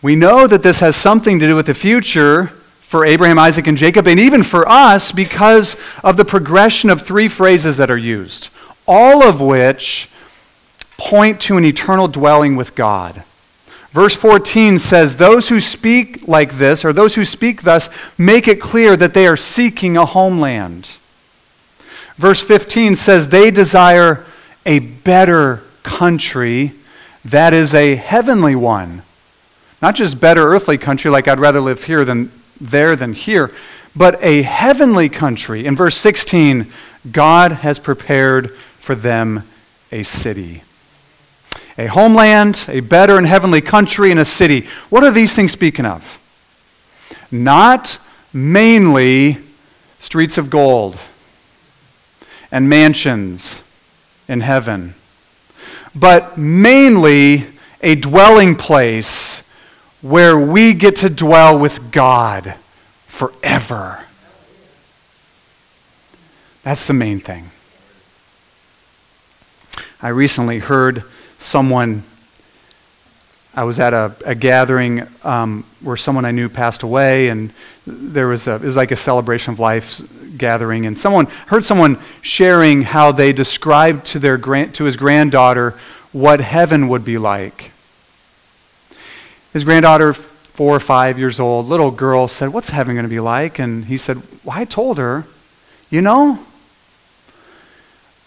We 0.02 0.18
know 0.18 0.48
that 0.48 0.64
this 0.64 0.82
has 0.82 0.98
something 0.98 1.40
to 1.40 1.48
do 1.48 1.56
with 1.56 1.68
the 1.68 1.74
future 1.74 2.48
for 2.82 3.06
Abraham, 3.06 3.40
Isaac, 3.40 3.68
and 3.68 3.78
Jacob, 3.78 4.06
and 4.06 4.20
even 4.20 4.44
for 4.44 4.68
us 4.68 5.14
because 5.14 5.78
of 6.04 6.18
the 6.18 6.26
progression 6.26 6.90
of 6.90 7.04
three 7.04 7.30
phrases 7.30 7.78
that 7.78 7.90
are 7.90 7.98
used, 7.98 8.50
all 8.86 9.24
of 9.24 9.40
which 9.40 10.10
point 10.98 11.40
to 11.44 11.56
an 11.56 11.64
eternal 11.64 12.10
dwelling 12.10 12.58
with 12.58 12.76
God. 12.76 13.24
Verse 13.92 14.16
14 14.16 14.78
says, 14.78 15.16
Those 15.16 15.50
who 15.50 15.60
speak 15.60 16.28
like 16.28 16.58
this, 16.58 16.86
or 16.86 16.94
those 16.94 17.16
who 17.16 17.26
speak 17.26 17.64
thus, 17.64 17.90
make 18.18 18.48
it 18.48 18.62
clear 18.62 18.96
that 18.96 19.14
they 19.14 19.26
are 19.26 19.38
seeking 19.38 19.98
a 19.98 20.06
homeland. 20.06 20.92
Verse 22.16 22.42
15 22.42 22.96
says, 22.96 23.30
They 23.30 23.50
desire 23.50 24.26
a 24.66 24.80
better 24.80 25.64
country 25.84 26.74
that 27.26 27.54
is 27.54 27.74
a 27.74 27.96
heavenly 27.96 28.56
one. 28.56 29.02
Not 29.82 29.96
just 29.96 30.20
better 30.20 30.44
earthly 30.44 30.78
country, 30.78 31.10
like 31.10 31.28
I'd 31.28 31.40
rather 31.40 31.62
live 31.62 31.84
here 31.84 32.06
than 32.06 32.32
there 32.62 32.96
than 32.96 33.14
here, 33.14 33.52
but 33.96 34.22
a 34.22 34.42
heavenly 34.42 35.10
country. 35.10 35.66
In 35.66 35.76
verse 35.76 35.96
16, 35.98 36.72
God 37.12 37.52
has 37.54 37.80
prepared 37.80 38.52
for 38.78 38.96
them 38.96 39.44
a 39.92 40.04
city. 40.04 40.64
A 41.80 41.86
homeland, 41.86 42.66
a 42.68 42.82
better 42.82 43.18
and 43.18 43.26
heavenly 43.26 43.62
country, 43.62 44.12
and 44.12 44.20
a 44.20 44.26
city. 44.26 44.68
What 44.90 45.02
are 45.06 45.12
these 45.12 45.34
things 45.34 45.54
speaking 45.54 45.86
of? 45.86 46.20
Not 47.32 48.00
mainly 48.34 49.38
streets 49.98 50.38
of 50.38 50.50
gold 50.50 50.98
and 52.52 52.68
mansions 52.68 53.64
in 54.28 54.42
heaven, 54.42 54.94
but 55.96 56.38
mainly 56.38 57.46
a 57.80 57.96
dwelling 57.96 58.58
place 58.58 59.42
where 60.02 60.38
we 60.38 60.74
get 60.74 60.98
to 60.98 61.10
dwell 61.10 61.58
with 61.58 61.94
God 61.94 62.56
forever. 63.08 64.04
That's 66.64 66.88
the 66.88 66.94
main 66.94 67.22
thing. 67.22 67.52
I 70.02 70.10
recently 70.10 70.60
heard 70.60 71.06
someone, 71.40 72.04
I 73.56 73.64
was 73.64 73.80
at 73.80 73.94
a, 73.94 74.14
a 74.26 74.36
gathering 74.36 75.08
um, 75.24 75.66
where 75.82 75.98
someone 75.98 76.26
I 76.26 76.32
knew 76.32 76.50
passed 76.50 76.84
away, 76.84 77.30
and 77.30 77.52
there 77.88 78.28
was 78.28 78.48
a, 78.48 78.56
it 78.56 78.62
was 78.62 78.76
like 78.76 78.92
a 78.92 78.96
celebration 78.96 79.54
of 79.54 79.60
life 79.60 80.02
gathering, 80.38 80.86
and 80.86 81.00
someone 81.00 81.26
heard 81.48 81.66
someone 81.66 81.98
sharing 82.22 82.84
how 82.84 83.12
they 83.12 83.34
described 83.34 84.06
to, 84.08 84.20
their 84.20 84.38
to 84.38 84.84
his 84.84 84.96
granddaughter 84.96 85.72
what 86.12 86.40
heaven 86.42 86.88
would 86.90 87.04
be 87.04 87.18
like. 87.18 87.72
His 89.54 89.64
granddaughter, 89.64 90.14
four 90.14 90.76
or 90.76 90.80
five 90.80 91.18
years 91.18 91.40
old, 91.40 91.66
little 91.66 91.92
girl, 91.92 92.28
said, 92.28 92.50
What's 92.50 92.70
heaven 92.70 92.96
going 92.96 93.04
to 93.04 93.10
be 93.10 93.20
like? 93.20 93.60
And 93.60 93.86
he 93.86 93.98
said, 93.98 94.22
Well, 94.44 94.58
I 94.58 94.66
told 94.66 94.98
her, 94.98 95.26
You 95.90 96.02
know, 96.02 96.40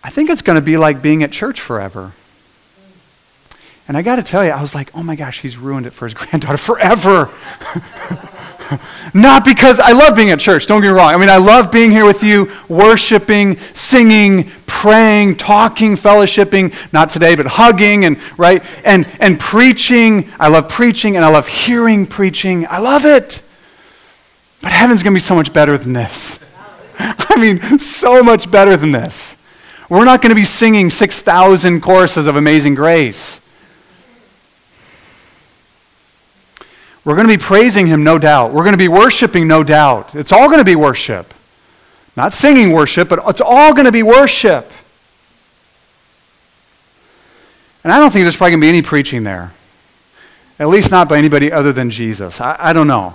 I 0.03 0.11
think 0.11 0.31
it's 0.31 0.43
going 0.43 0.57
to 0.57 0.63
be 0.63 0.77
like 0.77 1.01
being 1.01 1.23
at 1.23 1.31
church 1.31 1.61
forever. 1.61 2.13
And 3.89 3.97
I 3.97 4.03
got 4.03 4.17
to 4.17 4.23
tell 4.23 4.45
you, 4.45 4.51
I 4.51 4.61
was 4.61 4.75
like, 4.75 4.91
Oh 4.95 5.03
my 5.03 5.17
gosh, 5.17 5.41
he's 5.41 5.57
ruined 5.57 5.87
it 5.87 5.93
for 5.93 6.07
his 6.07 6.15
granddaughter 6.19 6.57
forever. 6.57 7.31
Not 9.15 9.45
because 9.45 9.81
I 9.81 9.93
love 9.93 10.17
being 10.17 10.31
at 10.31 10.41
church, 10.41 10.67
don't 10.67 10.81
get 10.81 10.89
me 10.89 10.95
wrong. 10.95 11.13
I 11.13 11.19
mean, 11.19 11.29
I 11.29 11.37
love 11.37 11.71
being 11.71 11.91
here 11.91 12.07
with 12.07 12.23
you, 12.23 12.51
worshiping, 12.69 13.59
singing, 13.75 14.51
praying, 14.67 15.37
talking, 15.37 15.97
fellowshipping, 15.97 16.93
not 16.93 17.11
today, 17.11 17.35
but 17.35 17.47
hugging 17.47 18.07
and 18.07 18.19
right 18.39 18.65
and 18.85 19.07
and 19.21 19.39
preaching. 19.39 20.33
I 20.41 20.49
love 20.49 20.69
preaching 20.69 21.17
and 21.17 21.25
I 21.25 21.29
love 21.29 21.47
hearing 21.47 22.07
preaching. 22.07 22.67
I 22.69 22.79
love 22.79 23.05
it. 23.05 23.43
But 24.63 24.73
heaven's 24.73 25.03
going 25.03 25.13
to 25.13 25.17
be 25.17 25.21
so 25.21 25.35
much 25.35 25.53
better 25.53 25.77
than 25.77 25.93
this. 25.93 26.39
I 26.99 27.37
mean, 27.37 27.79
so 27.79 28.23
much 28.23 28.51
better 28.51 28.77
than 28.77 28.93
this. 28.93 29.37
We're 29.91 30.05
not 30.05 30.23
going 30.23 30.31
to 30.31 30.37
be 30.37 30.45
singing 30.45 30.89
6,000 30.89 31.83
choruses 31.83 32.27
of 32.27 32.37
Amazing 32.37 32.77
Grace. 32.77 33.42
We're 37.05 37.17
going 37.17 37.27
to 37.27 37.37
be 37.37 37.43
praising 37.43 37.89
him, 37.89 38.05
no 38.05 38.19
doubt. 38.19 38.53
We're 38.53 38.63
going 38.63 38.75
to 38.75 38.79
be 38.79 38.89
worshiping, 38.89 39.49
no 39.49 39.65
doubt. 39.65 40.15
It's 40.15 40.31
all 40.31 40.47
going 40.47 40.59
to 40.59 40.65
be 40.65 40.77
worship. 40.77 41.35
Not 42.17 42.33
singing 42.33 42.73
worship, 42.73 43.09
but 43.09 43.21
it's 43.27 43.41
all 43.41 43.73
going 43.73 43.87
to 43.87 43.93
be 43.93 44.05
worship. 44.05 44.71
And 47.83 47.93
I 47.93 47.99
don't 47.99 48.13
think 48.13 48.25
there's 48.25 48.37
probably 48.37 48.53
going 48.53 48.61
to 48.61 48.65
be 48.65 48.69
any 48.69 48.83
preaching 48.83 49.25
there. 49.25 49.53
At 50.61 50.69
least 50.69 50.93
not 50.93 51.09
by 51.09 51.19
anybody 51.19 51.51
other 51.51 51.73
than 51.73 51.91
Jesus. 51.91 52.41
I, 52.41 52.57
I 52.59 52.73
don't 52.73 52.87
know. 52.87 53.15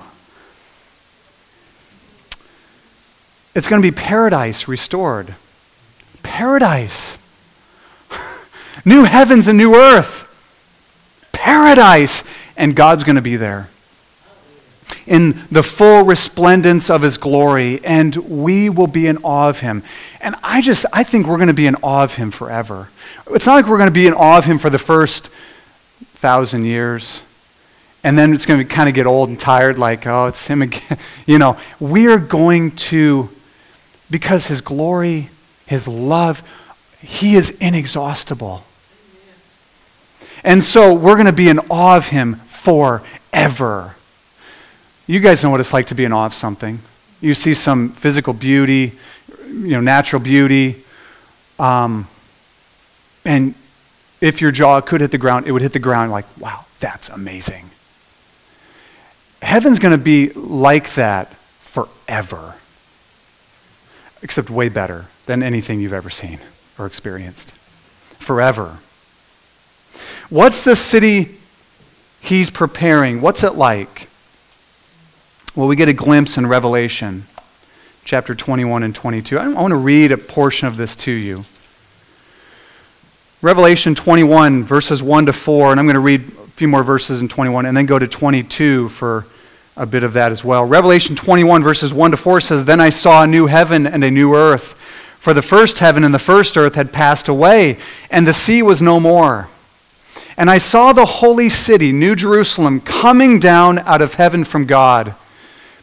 It's 3.56 3.67
going 3.67 3.82
to 3.82 3.88
be 3.88 3.96
paradise 3.96 4.67
restored. 4.67 5.36
Paradise. 6.24 7.17
new 8.86 9.06
heavens 9.06 9.48
and 9.48 9.58
new 9.58 9.75
earth. 9.75 10.25
Paradise. 11.32 12.25
And 12.58 12.75
God's 12.75 13.06
going 13.06 13.15
to 13.15 13.22
be 13.22 13.38
there 13.38 13.70
in 15.06 15.44
the 15.51 15.63
full 15.63 16.03
resplendence 16.03 16.89
of 16.89 17.01
his 17.01 17.17
glory, 17.17 17.84
and 17.84 18.15
we 18.15 18.70
will 18.70 18.88
be 18.88 19.08
in 19.08 19.17
awe 19.17 19.50
of 19.50 19.60
him. 19.60 19.84
And 20.22 20.36
I 20.44 20.62
just, 20.62 20.86
I 20.91 21.03
think 21.03 21.27
we're 21.27 21.38
going 21.38 21.48
to 21.48 21.53
be 21.53 21.67
in 21.67 21.75
awe 21.75 22.03
of 22.03 22.15
him 22.15 22.32
forever. 22.32 22.89
It's 23.32 23.46
not 23.46 23.56
like 23.56 23.67
we're 23.67 23.77
going 23.77 23.88
to 23.88 23.91
be 23.91 24.08
in 24.08 24.13
awe 24.13 24.38
of 24.38 24.46
him 24.46 24.60
for 24.60 24.70
the 24.70 24.79
first 24.79 25.29
thousand 26.15 26.65
years, 26.65 27.22
and 28.03 28.17
then 28.17 28.34
it's 28.34 28.46
going 28.46 28.60
to 28.60 28.65
kind 28.65 28.88
of 28.88 28.96
get 28.96 29.06
old 29.06 29.29
and 29.29 29.39
tired, 29.39 29.77
like, 29.77 30.08
oh, 30.08 30.27
it's 30.27 30.48
him 30.48 30.62
again. 30.62 30.98
You 31.25 31.39
know, 31.39 31.58
we 31.77 32.08
are 32.08 32.20
going 32.20 32.72
to, 32.77 33.29
because 34.10 34.48
his 34.48 34.62
glory, 34.62 35.29
his 35.65 35.86
love, 35.89 36.41
he 37.01 37.36
is 37.36 37.50
inexhaustible. 37.50 38.63
And 40.44 40.63
so 40.63 40.94
we're 40.94 41.15
going 41.15 41.25
to 41.25 41.34
be 41.34 41.50
in 41.50 41.60
awe 41.70 41.98
of 41.98 42.08
him 42.08 42.36
forever. 42.36 43.97
You 45.08 45.22
guys 45.22 45.42
know 45.42 45.50
what 45.50 45.62
it's 45.62 45.74
like 45.74 45.88
to 45.88 45.96
be 45.96 46.04
in 46.04 46.12
awe 46.12 46.26
of 46.26 46.34
something. 46.34 46.80
You 47.22 47.34
see 47.34 47.54
some 47.54 47.90
physical 47.90 48.34
beauty, 48.34 48.92
you 49.48 49.70
know, 49.70 49.82
natural 49.82 50.22
beauty, 50.22 50.84
um, 51.60 52.08
and 53.26 53.56
if 54.22 54.42
your 54.42 54.52
jaw 54.52 54.82
could 54.82 55.02
hit 55.02 55.12
the 55.12 55.18
ground, 55.18 55.48
it 55.48 55.52
would 55.52 55.62
hit 55.62 55.74
the 55.74 55.80
ground 55.80 56.12
like, 56.12 56.26
wow, 56.40 56.66
that's 56.80 57.10
amazing. 57.10 57.70
Heaven's 59.42 59.80
going 59.80 59.92
to 59.92 60.04
be 60.04 60.32
like 60.34 60.94
that 60.96 61.34
forever, 61.60 62.56
except 64.22 64.50
way 64.50 64.70
better 64.70 65.06
than 65.26 65.44
anything 65.44 65.80
you've 65.80 65.94
ever 65.94 66.10
seen 66.10 66.40
or 66.78 66.86
experienced. 66.86 67.52
Forever. 68.20 68.80
What's 70.30 70.64
the 70.64 70.76
city 70.76 71.36
he's 72.20 72.50
preparing? 72.50 73.22
What's 73.22 73.44
it 73.44 73.56
like? 73.56 74.10
Well, 75.58 75.68
we 75.68 75.76
get 75.76 75.90
a 75.90 75.94
glimpse 75.94 76.38
in 76.38 76.46
Revelation 76.46 77.26
chapter 78.04 78.36
21 78.36 78.84
and 78.84 78.94
22. 78.94 79.40
I 79.40 79.48
want 79.48 79.72
to 79.72 79.76
read 79.76 80.12
a 80.12 80.18
portion 80.18 80.68
of 80.68 80.78
this 80.78 80.96
to 80.98 81.12
you. 81.12 81.46
Revelation 83.42 83.96
21, 83.96 84.66
verses 84.66 85.02
1 85.02 85.26
to 85.26 85.34
4, 85.34 85.72
and 85.72 85.80
I'm 85.80 85.88
going 85.88 85.96
to 85.96 86.00
read 86.00 86.22
a 86.22 86.48
few 86.52 86.68
more 86.68 86.84
verses 86.84 87.22
in 87.22 87.28
21 87.28 87.66
and 87.66 87.76
then 87.76 87.88
go 87.88 87.98
to 87.98 88.08
22 88.08 88.90
for 88.90 89.26
a 89.76 89.88
bit 89.88 90.04
of 90.04 90.14
that 90.14 90.32
as 90.32 90.46
well. 90.46 90.64
Revelation 90.64 91.16
21, 91.16 91.64
verses 91.64 91.92
1 91.92 92.12
to 92.12 92.18
4 92.18 92.40
says, 92.40 92.66
Then 92.66 92.80
I 92.80 92.92
saw 92.92 93.24
a 93.24 93.28
new 93.28 93.48
heaven 93.48 93.88
and 93.88 94.04
a 94.04 94.12
new 94.12 94.36
earth. 94.36 94.74
For 95.18 95.34
the 95.34 95.42
first 95.42 95.80
heaven 95.80 96.04
and 96.04 96.14
the 96.14 96.20
first 96.20 96.56
earth 96.56 96.76
had 96.76 96.94
passed 96.94 97.28
away, 97.28 97.80
and 98.12 98.28
the 98.28 98.32
sea 98.34 98.62
was 98.62 98.80
no 98.80 99.00
more. 99.00 99.48
And 100.38 100.52
I 100.52 100.60
saw 100.60 100.94
the 100.94 101.08
holy 101.08 101.50
city, 101.50 101.92
New 101.92 102.16
Jerusalem, 102.16 102.80
coming 102.80 103.40
down 103.40 103.80
out 103.80 104.04
of 104.04 104.14
heaven 104.14 104.44
from 104.44 104.68
God, 104.68 105.16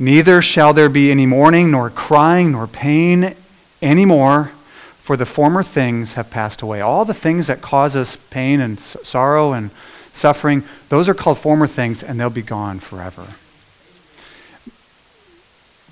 Neither 0.00 0.40
shall 0.40 0.72
there 0.72 0.88
be 0.88 1.10
any 1.10 1.26
mourning, 1.26 1.70
nor 1.70 1.90
crying, 1.90 2.52
nor 2.52 2.66
pain 2.66 3.36
any 3.82 4.06
more, 4.06 4.50
for 4.96 5.14
the 5.14 5.26
former 5.26 5.62
things 5.62 6.14
have 6.14 6.30
passed 6.30 6.62
away. 6.62 6.80
All 6.80 7.04
the 7.04 7.12
things 7.12 7.48
that 7.48 7.60
cause 7.60 7.94
us 7.94 8.16
pain 8.16 8.60
and 8.62 8.80
sorrow 8.80 9.52
and 9.52 9.70
suffering, 10.14 10.64
those 10.88 11.06
are 11.06 11.12
called 11.12 11.36
former 11.36 11.66
things, 11.66 12.02
and 12.02 12.18
they'll 12.18 12.30
be 12.30 12.40
gone 12.40 12.80
forever. 12.80 13.26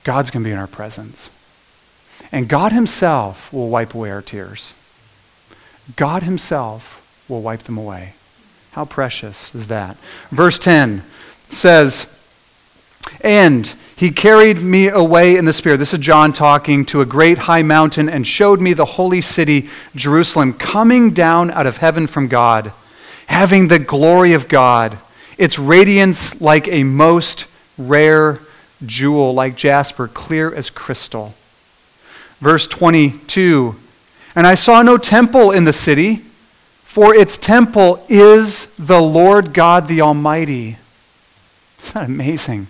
God's 0.05 0.31
going 0.31 0.43
to 0.43 0.49
be 0.49 0.53
in 0.53 0.59
our 0.59 0.67
presence. 0.67 1.29
And 2.33 2.49
God 2.49 2.73
Himself 2.73 3.53
will 3.53 3.69
wipe 3.69 3.95
away 3.95 4.11
our 4.11 4.23
tears. 4.23 4.73
God 5.97 6.23
Himself 6.23 7.05
will 7.29 7.43
wipe 7.43 7.65
them 7.65 7.77
away. 7.77 8.15
How 8.73 8.87
precious 8.87 9.55
is 9.55 9.67
that? 9.67 9.99
Verse 10.31 10.59
10 10.59 11.03
says, 11.51 12.07
And 13.21 13.75
he 13.99 14.13
carried 14.13 14.59
me 14.59 14.87
away 14.87 15.37
in 15.37 15.45
the 15.45 15.53
Spirit. 15.53 15.79
This 15.79 15.93
is 15.93 15.99
John 15.99 16.33
talking 16.33 16.87
to 16.87 17.01
a 17.01 17.05
great 17.05 17.37
high 17.37 17.63
mountain 17.63 18.09
and 18.09 18.25
showed 18.25 18.61
me 18.61 18.73
the 18.73 18.85
holy 18.85 19.21
city, 19.21 19.69
Jerusalem, 19.97 20.53
coming 20.53 21.11
down 21.11 21.51
out 21.51 21.67
of 21.67 21.79
heaven 21.79 22.07
from 22.07 22.29
God, 22.29 22.71
having 23.27 23.67
the 23.67 23.81
glory 23.81 24.35
of 24.35 24.49
God, 24.49 24.99
its 25.37 25.59
radiance 25.59 26.41
like 26.41 26.69
a 26.69 26.85
most 26.85 27.47
rare 27.77 28.39
jewel, 28.87 29.35
like 29.35 29.57
jasper, 29.57 30.07
clear 30.07 30.55
as 30.55 30.71
crystal. 30.71 31.35
Verse 32.39 32.69
22 32.69 33.75
And 34.37 34.47
I 34.47 34.55
saw 34.55 34.81
no 34.83 34.97
temple 34.97 35.51
in 35.51 35.65
the 35.65 35.73
city 35.73 36.23
for 36.85 37.17
its 37.17 37.37
temple 37.37 38.07
is 38.09 38.67
the 38.79 39.03
Lord 39.03 39.53
God 39.53 39.89
the 39.89 40.03
Almighty. 40.03 40.79
Isn't 41.83 41.95
that 41.95 42.05
amazing? 42.05 42.69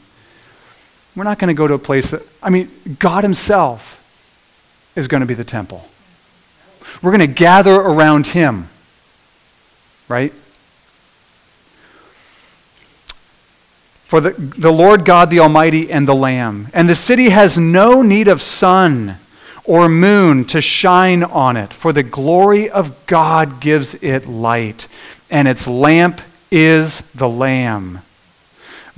We're 1.19 1.25
not 1.25 1.41
going 1.41 1.49
to 1.49 1.55
go 1.55 1.67
to 1.67 1.75
a 1.75 1.81
place 1.81 2.13
that, 2.13 2.23
I 2.41 2.49
mean, 2.49 2.71
God 3.01 3.25
Himself 3.25 3.97
is 4.95 5.09
going 5.09 5.21
to 5.21 5.27
be 5.27 5.35
the 5.35 5.43
temple. 5.43 5.85
We're 7.03 7.11
going 7.11 7.27
to 7.27 7.27
gather 7.27 7.75
around 7.75 8.29
Him, 8.29 8.69
right? 10.07 10.33
For 14.05 14.21
the, 14.21 14.31
the 14.31 14.73
Lord 14.73 15.05
God 15.05 15.29
the 15.31 15.41
Almighty 15.41 15.91
and 15.91 16.07
the 16.07 16.15
Lamb. 16.15 16.69
And 16.73 16.89
the 16.89 16.95
city 16.95 17.31
has 17.31 17.59
no 17.59 18.01
need 18.01 18.29
of 18.29 18.41
sun 18.41 19.17
or 19.65 19.89
moon 19.89 20.45
to 20.45 20.61
shine 20.61 21.25
on 21.25 21.57
it, 21.57 21.73
for 21.73 21.93
the 21.93 22.05
glory 22.05 22.71
of 22.71 23.07
God 23.07 23.61
gives 23.61 23.95
it 23.95 24.29
light, 24.29 24.87
and 25.33 25.49
its 25.49 25.67
lamp 25.67 26.21
is 26.53 27.01
the 27.13 27.29
Lamb. 27.29 28.03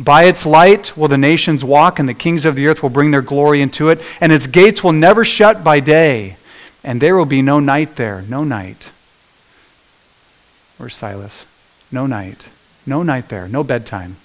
By 0.00 0.24
its 0.24 0.46
light 0.46 0.96
will 0.96 1.08
the 1.08 1.18
nations 1.18 1.62
walk, 1.62 1.98
and 1.98 2.08
the 2.08 2.14
kings 2.14 2.46
of 2.46 2.56
the 2.56 2.66
earth 2.68 2.82
will 2.82 2.88
bring 2.88 3.10
their 3.10 3.20
glory 3.20 3.60
into 3.60 3.90
it, 3.90 4.00
and 4.18 4.32
its 4.32 4.46
gates 4.46 4.82
will 4.82 4.94
never 4.94 5.26
shut 5.26 5.62
by 5.62 5.80
day, 5.80 6.36
and 6.82 7.02
there 7.02 7.16
will 7.16 7.26
be 7.26 7.42
no 7.42 7.60
night 7.60 7.96
there, 7.96 8.22
no 8.22 8.42
night. 8.42 8.88
Where's 10.78 10.96
Silas? 10.96 11.44
No 11.92 12.06
night. 12.06 12.46
No 12.86 13.02
night 13.02 13.28
there, 13.28 13.46
no 13.46 13.62
bedtime. 13.62 14.16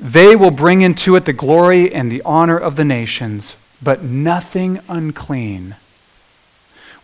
They 0.00 0.34
will 0.34 0.50
bring 0.50 0.80
into 0.80 1.16
it 1.16 1.26
the 1.26 1.34
glory 1.34 1.92
and 1.92 2.10
the 2.10 2.22
honor 2.24 2.56
of 2.56 2.76
the 2.76 2.84
nations, 2.84 3.56
but 3.82 4.02
nothing 4.02 4.80
unclean 4.88 5.76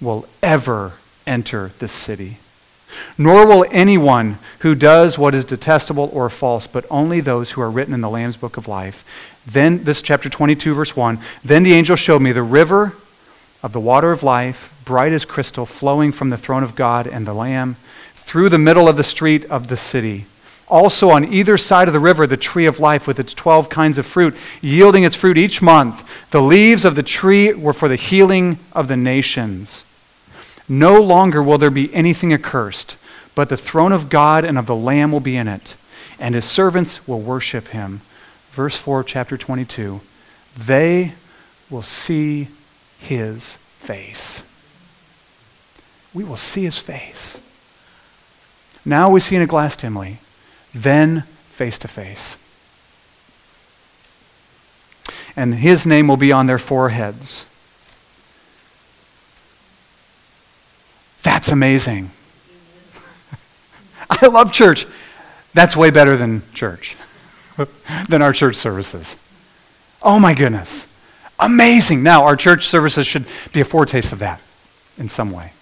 will 0.00 0.26
ever 0.42 0.94
enter 1.26 1.72
the 1.80 1.88
city. 1.88 2.38
Nor 3.18 3.46
will 3.46 3.66
anyone 3.70 4.38
who 4.61 4.74
does 4.74 5.18
what 5.18 5.35
is 5.35 5.44
detestable 5.44 6.11
or 6.12 6.28
false, 6.30 6.66
but 6.66 6.85
only 6.90 7.20
those 7.20 7.52
who 7.52 7.61
are 7.61 7.70
written 7.70 7.94
in 7.94 8.00
the 8.00 8.11
Lamb's 8.11 8.37
book 8.37 8.57
of 8.57 8.68
life. 8.68 9.04
Then, 9.46 9.85
this 9.85 10.02
chapter 10.02 10.28
22, 10.28 10.74
verse 10.74 10.96
1 10.96 11.18
Then 11.44 11.62
the 11.62 11.74
angel 11.74 11.96
showed 11.96 12.22
me 12.22 12.33
the 12.33 12.42
river 12.42 12.94
of 13.62 13.72
the 13.72 13.80
water 13.80 14.12
of 14.12 14.22
life, 14.22 14.74
bright 14.85 15.12
as 15.12 15.24
crystal, 15.24 15.66
flowing 15.66 16.12
from 16.12 16.30
the 16.30 16.37
throne 16.37 16.62
of 16.62 16.74
God 16.74 17.07
and 17.07 17.26
the 17.26 17.35
Lamb 17.35 17.76
through 18.14 18.48
the 18.48 18.59
middle 18.59 18.88
of 18.88 18.96
the 18.96 19.04
street 19.04 19.44
of 19.46 19.68
the 19.68 19.76
city. 19.76 20.26
Also, 20.66 21.11
on 21.11 21.30
either 21.33 21.59
side 21.59 21.88
of 21.88 21.94
the 21.94 22.00
river, 22.00 22.26
the 22.26 22.37
tree 22.37 22.66
of 22.66 22.80
life 22.80 23.07
with 23.07 23.20
its 23.20 23.35
12 23.35 23.68
kinds 23.68 23.98
of 23.98 24.07
fruit, 24.07 24.35
yielding 24.62 25.04
its 25.04 25.14
fruit 25.14 25.37
each 25.37 25.61
month. 25.61 26.09
The 26.30 26.40
leaves 26.40 26.85
of 26.85 26.94
the 26.94 27.02
tree 27.02 27.52
were 27.52 27.74
for 27.74 27.88
the 27.88 27.96
healing 27.96 28.59
of 28.72 28.88
the 28.88 28.96
nations. 28.96 29.85
No 30.68 31.00
longer 31.00 31.42
will 31.42 31.59
there 31.59 31.70
be 31.70 31.92
anything 31.94 32.33
accursed, 32.33 32.96
but 33.35 33.48
the 33.48 33.57
throne 33.57 33.92
of 33.92 34.09
God 34.09 34.44
and 34.44 34.57
of 34.59 34.66
the 34.66 34.77
Lamb 34.77 35.12
will 35.12 35.20
be 35.20 35.37
in 35.37 35.48
it, 35.48 35.74
and 36.18 36.35
his 36.35 36.44
servants 36.44 37.07
will 37.07 37.20
worship 37.20 37.68
him. 37.68 38.00
Verse 38.53 38.77
4, 38.77 39.05
chapter 39.05 39.37
22. 39.37 40.00
They 40.57 41.12
will 41.68 41.83
see 41.83 42.48
his 42.98 43.57
face. 43.81 44.42
We 46.12 46.24
will 46.24 46.37
see 46.37 46.62
his 46.62 46.79
face. 46.79 47.40
Now 48.85 49.11
we 49.11 49.20
see 49.20 49.37
in 49.37 49.42
a 49.42 49.46
glass 49.46 49.77
dimly 49.77 50.18
then 50.74 51.22
face 51.50 51.79
to 51.79 51.88
face. 51.88 52.37
And 55.37 55.55
his 55.55 55.87
name 55.87 56.09
will 56.09 56.16
be 56.16 56.33
on 56.33 56.46
their 56.46 56.59
foreheads. 56.59 57.46
That's 61.24 61.48
amazing. 61.48 62.12
I 64.10 64.26
love 64.26 64.52
church. 64.52 64.87
That's 65.54 65.76
way 65.76 65.90
better 65.90 66.16
than 66.16 66.42
church, 66.52 66.96
than 68.08 68.22
our 68.22 68.32
church 68.32 68.54
services. 68.54 69.16
Oh 70.02 70.20
my 70.20 70.34
goodness. 70.34 70.87
Amazing. 71.40 72.02
Now, 72.04 72.24
our 72.24 72.37
church 72.37 72.66
services 72.66 73.06
should 73.06 73.24
be 73.52 73.60
a 73.60 73.64
foretaste 73.64 74.12
of 74.12 74.20
that 74.20 74.40
in 74.96 75.08
some 75.08 75.32
way. 75.32 75.52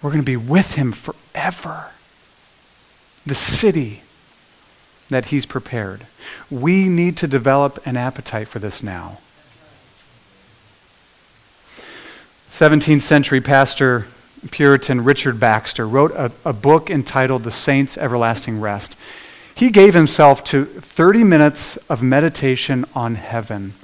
We're 0.00 0.10
going 0.10 0.22
to 0.22 0.26
be 0.26 0.36
with 0.36 0.74
him 0.74 0.92
forever 0.92 1.90
the 3.26 3.34
city 3.34 4.02
that 5.08 5.26
he's 5.26 5.46
prepared. 5.46 6.06
We 6.50 6.88
need 6.88 7.16
to 7.18 7.26
develop 7.26 7.84
an 7.86 7.96
appetite 7.96 8.48
for 8.48 8.58
this 8.58 8.82
now. 8.82 9.18
17th 12.54 13.02
century 13.02 13.40
pastor 13.40 14.06
Puritan 14.52 15.02
Richard 15.02 15.40
Baxter 15.40 15.88
wrote 15.88 16.12
a, 16.12 16.30
a, 16.44 16.52
book 16.52 16.88
entitled 16.88 17.42
The 17.42 17.50
Saints' 17.50 17.98
Everlasting 17.98 18.60
Rest. 18.60 18.94
He 19.56 19.70
gave 19.70 19.94
himself 19.94 20.44
to 20.44 20.64
30 20.64 21.24
minutes 21.24 21.76
of 21.88 22.00
meditation 22.00 22.84
on 22.94 23.16
heaven. 23.16 23.74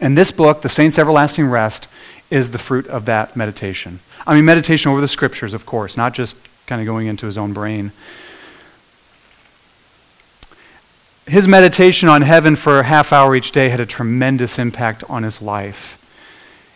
And 0.00 0.16
this 0.16 0.30
book, 0.30 0.62
The 0.62 0.68
Saints' 0.68 1.00
Everlasting 1.00 1.48
Rest, 1.48 1.88
is 2.30 2.52
the 2.52 2.58
fruit 2.58 2.86
of 2.86 3.06
that 3.06 3.34
meditation. 3.34 3.98
I 4.24 4.36
mean, 4.36 4.44
meditation 4.44 4.92
over 4.92 5.00
the 5.00 5.08
scriptures, 5.08 5.52
of 5.52 5.66
course, 5.66 5.96
not 5.96 6.14
just 6.14 6.36
kind 6.68 6.80
of 6.80 6.86
going 6.86 7.08
into 7.08 7.26
his 7.26 7.36
own 7.36 7.52
brain. 7.52 7.90
His 11.26 11.48
meditation 11.48 12.08
on 12.08 12.22
heaven 12.22 12.54
for 12.54 12.78
a 12.78 12.84
half 12.84 13.12
hour 13.12 13.34
each 13.34 13.50
day 13.50 13.68
had 13.68 13.80
a 13.80 13.86
tremendous 13.86 14.60
impact 14.60 15.02
on 15.10 15.24
his 15.24 15.42
life. 15.42 15.98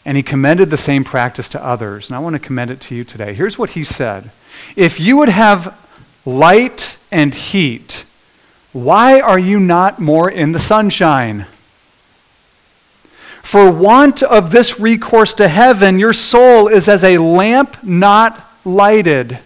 And 0.08 0.16
he 0.16 0.22
commended 0.22 0.70
the 0.70 0.78
same 0.78 1.04
practice 1.04 1.50
to 1.50 1.62
others. 1.62 2.08
And 2.08 2.16
I 2.16 2.18
want 2.18 2.32
to 2.32 2.38
commend 2.38 2.70
it 2.70 2.80
to 2.80 2.94
you 2.94 3.04
today. 3.04 3.34
Here's 3.34 3.58
what 3.58 3.72
he 3.72 3.84
said 3.84 4.30
If 4.74 4.98
you 4.98 5.18
would 5.18 5.28
have 5.28 5.78
light 6.24 6.96
and 7.12 7.34
heat, 7.34 8.06
why 8.72 9.20
are 9.20 9.38
you 9.38 9.60
not 9.60 10.00
more 10.00 10.30
in 10.30 10.52
the 10.52 10.58
sunshine? 10.58 11.44
For 13.42 13.70
want 13.70 14.22
of 14.22 14.50
this 14.50 14.80
recourse 14.80 15.34
to 15.34 15.46
heaven, 15.46 15.98
your 15.98 16.14
soul 16.14 16.68
is 16.68 16.88
as 16.88 17.04
a 17.04 17.18
lamp 17.18 17.84
not 17.84 18.42
lighted, 18.64 19.40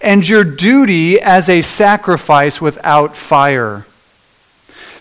and 0.00 0.26
your 0.26 0.42
duty 0.42 1.20
as 1.20 1.50
a 1.50 1.60
sacrifice 1.60 2.62
without 2.62 3.14
fire. 3.14 3.84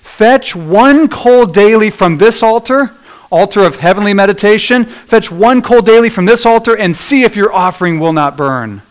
Fetch 0.02 0.54
one 0.54 1.08
coal 1.08 1.46
daily 1.46 1.90
from 1.90 2.18
this 2.18 2.44
altar, 2.44 2.92
altar 3.32 3.62
of 3.62 3.78
heavenly 3.78 4.14
meditation. 4.14 4.86
Fetch 4.86 5.32
one 5.32 5.62
coal 5.62 5.82
daily 5.82 6.10
from 6.10 6.26
this 6.26 6.46
altar 6.46 6.78
and 6.78 6.96
see 6.96 7.24
if 7.24 7.36
your 7.36 7.52
offering 7.52 8.00
will 8.00 8.14
not 8.14 8.38
burn. 8.38 8.84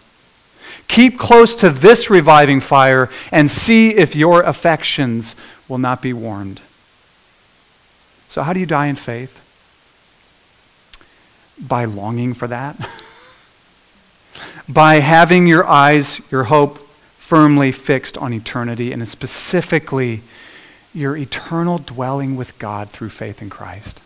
Keep 0.89 1.19
close 1.19 1.55
to 1.57 1.71
this 1.71 2.11
reviving 2.11 2.61
fire 2.61 3.09
and 3.31 3.49
see 3.49 3.95
if 3.95 4.17
your 4.17 4.43
affections 4.43 5.37
will 5.69 5.79
not 5.79 6.03
be 6.03 6.13
warmed. 6.13 6.61
So, 8.29 8.43
how 8.43 8.53
do 8.53 8.59
you 8.59 8.67
die 8.67 8.87
in 8.87 8.97
faith? 8.97 9.41
By 11.61 11.85
longing 11.85 12.35
for 12.35 12.49
that. 12.49 12.77
By 14.69 14.97
having 14.97 15.47
your 15.47 15.67
eyes, 15.67 16.21
your 16.31 16.45
hope 16.45 16.79
firmly 17.19 17.71
fixed 17.71 18.19
on 18.19 18.33
eternity 18.33 18.93
and 18.93 19.07
specifically 19.07 20.23
your 20.93 21.17
eternal 21.17 21.79
dwelling 21.79 22.35
with 22.35 22.59
God 22.59 22.91
through 22.91 23.11
faith 23.11 23.41
in 23.41 23.51
Christ. 23.51 24.01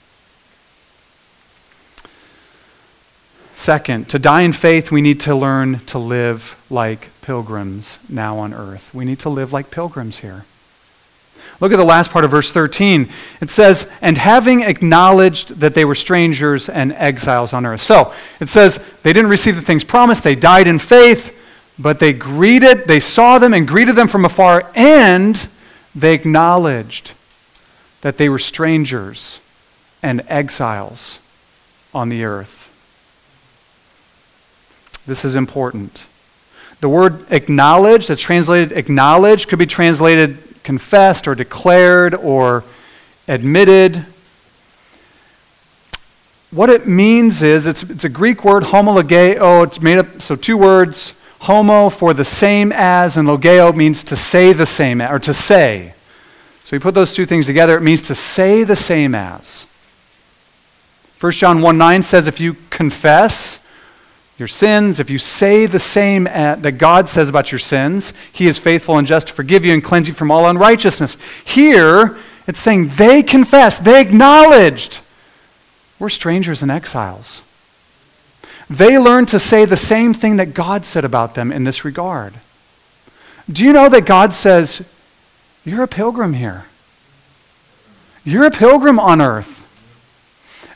Second, 3.65 4.11
to 4.11 4.19
die 4.19 4.43
in 4.43 4.53
faith, 4.53 4.91
we 4.91 5.01
need 5.01 5.21
to 5.21 5.35
learn 5.35 5.79
to 5.87 5.99
live 5.99 6.55
like 6.69 7.09
pilgrims 7.23 7.99
now 8.11 8.37
on 8.37 8.53
earth. 8.53 8.93
We 8.93 9.07
need 9.07 9.21
to 9.21 9.31
live 9.31 9.55
like 9.55 9.71
pilgrims 9.71 10.19
here. 10.19 10.45
Look 11.61 11.73
at 11.73 11.77
the 11.77 11.83
last 11.83 12.11
part 12.11 12.27
of 12.27 12.31
verse 12.31 12.53
13. 12.53 13.09
It 13.41 13.49
says, 13.49 13.89
And 14.03 14.19
having 14.19 14.61
acknowledged 14.61 15.61
that 15.61 15.73
they 15.73 15.87
were 15.87 15.95
strangers 15.95 16.69
and 16.69 16.93
exiles 16.93 17.55
on 17.55 17.65
earth. 17.65 17.81
So 17.81 18.13
it 18.39 18.51
says 18.51 18.79
they 19.03 19.15
didn't 19.15 19.31
receive 19.31 19.57
the 19.57 19.63
things 19.63 19.83
promised, 19.83 20.25
they 20.25 20.35
died 20.35 20.67
in 20.67 20.79
faith, 20.79 21.35
but 21.79 22.01
they 22.01 22.13
greeted, 22.13 22.87
they 22.87 23.01
saw 23.01 23.39
them 23.39 23.55
and 23.55 23.67
greeted 23.67 23.97
them 23.97 24.09
from 24.09 24.27
afar, 24.27 24.71
and 24.75 25.49
they 25.95 26.13
acknowledged 26.13 27.13
that 28.03 28.19
they 28.19 28.29
were 28.29 28.39
strangers 28.39 29.41
and 30.03 30.21
exiles 30.29 31.19
on 31.95 32.11
the 32.11 32.25
earth. 32.25 32.64
This 35.07 35.25
is 35.25 35.37
important. 35.37 36.05
The 36.81 36.89
word 36.89 37.31
acknowledge, 37.31 38.07
that's 38.07 38.21
translated 38.21 38.73
acknowledge, 38.73 39.49
could 39.49 39.59
be 39.59 39.67
translated 39.67 40.39
confessed 40.65 41.29
or 41.29 41.35
declared 41.35 42.15
or 42.15 42.65
admitted. 43.29 44.05
What 46.51 46.71
it 46.71 46.87
means 46.87 47.43
is 47.43 47.67
it's, 47.67 47.83
it's 47.83 48.05
a 48.05 48.09
Greek 48.09 48.45
word, 48.45 48.65
homologeo. 48.65 49.67
It's 49.67 49.81
made 49.81 49.99
up, 49.99 50.23
so 50.23 50.37
two 50.37 50.57
words. 50.57 51.13
Homo 51.41 51.91
for 51.91 52.15
the 52.15 52.25
same 52.25 52.73
as, 52.75 53.19
and 53.19 53.29
logeo 53.29 53.75
means 53.77 54.03
to 54.05 54.17
say 54.17 54.55
the 54.55 54.65
same, 54.65 55.03
or 55.03 55.19
to 55.19 55.35
say. 55.35 55.93
So 56.65 56.75
we 56.75 56.81
put 56.81 56.95
those 56.95 57.13
two 57.13 57.27
things 57.27 57.45
together, 57.45 57.77
it 57.77 57.83
means 57.83 58.01
to 58.03 58.15
say 58.15 58.65
the 58.65 58.77
same 58.77 59.15
as. 59.15 59.67
1 61.21 61.33
John 61.33 61.61
1 61.61 61.77
9 61.77 62.03
says, 62.03 62.27
if 62.27 62.41
you 62.41 62.57
confess 62.71 63.59
your 64.39 64.49
sins, 64.49 64.99
if 64.99 65.11
you 65.11 65.19
say 65.19 65.67
the 65.67 65.79
same 65.79 66.27
at, 66.27 66.63
that 66.63 66.73
God 66.73 67.09
says 67.09 67.29
about 67.29 67.53
your 67.53 67.61
sins, 67.61 68.13
He 68.33 68.47
is 68.47 68.59
faithful 68.59 68.99
and 68.99 69.07
just 69.07 69.29
to 69.29 69.33
forgive 69.33 69.65
you 69.65 69.73
and 69.73 69.85
cleanse 69.85 70.09
you 70.09 70.15
from 70.15 70.31
all 70.31 70.49
unrighteousness. 70.49 71.17
Here, 71.45 72.17
it's 72.47 72.61
saying 72.61 72.93
they 72.97 73.23
confessed, 73.23 73.85
they 73.85 74.01
acknowledged 74.01 75.01
we're 75.99 76.09
strangers 76.09 76.63
and 76.63 76.71
exiles. 76.71 77.43
They 78.69 78.99
learned 78.99 79.29
to 79.29 79.39
say 79.39 79.65
the 79.65 79.77
same 79.77 80.15
thing 80.15 80.37
that 80.37 80.55
God 80.55 80.85
said 80.85 81.05
about 81.05 81.35
them 81.35 81.53
in 81.53 81.65
this 81.65 81.85
regard. 81.85 82.35
Do 83.51 83.65
you 83.65 83.73
know 83.73 83.89
that 83.89 84.07
God 84.07 84.33
says, 84.33 84.83
You're 85.65 85.85
a 85.85 85.89
pilgrim 85.89 86.33
here? 86.35 86.65
You're 88.25 88.47
a 88.47 88.51
pilgrim 88.51 88.99
on 88.99 89.21
earth. 89.21 89.61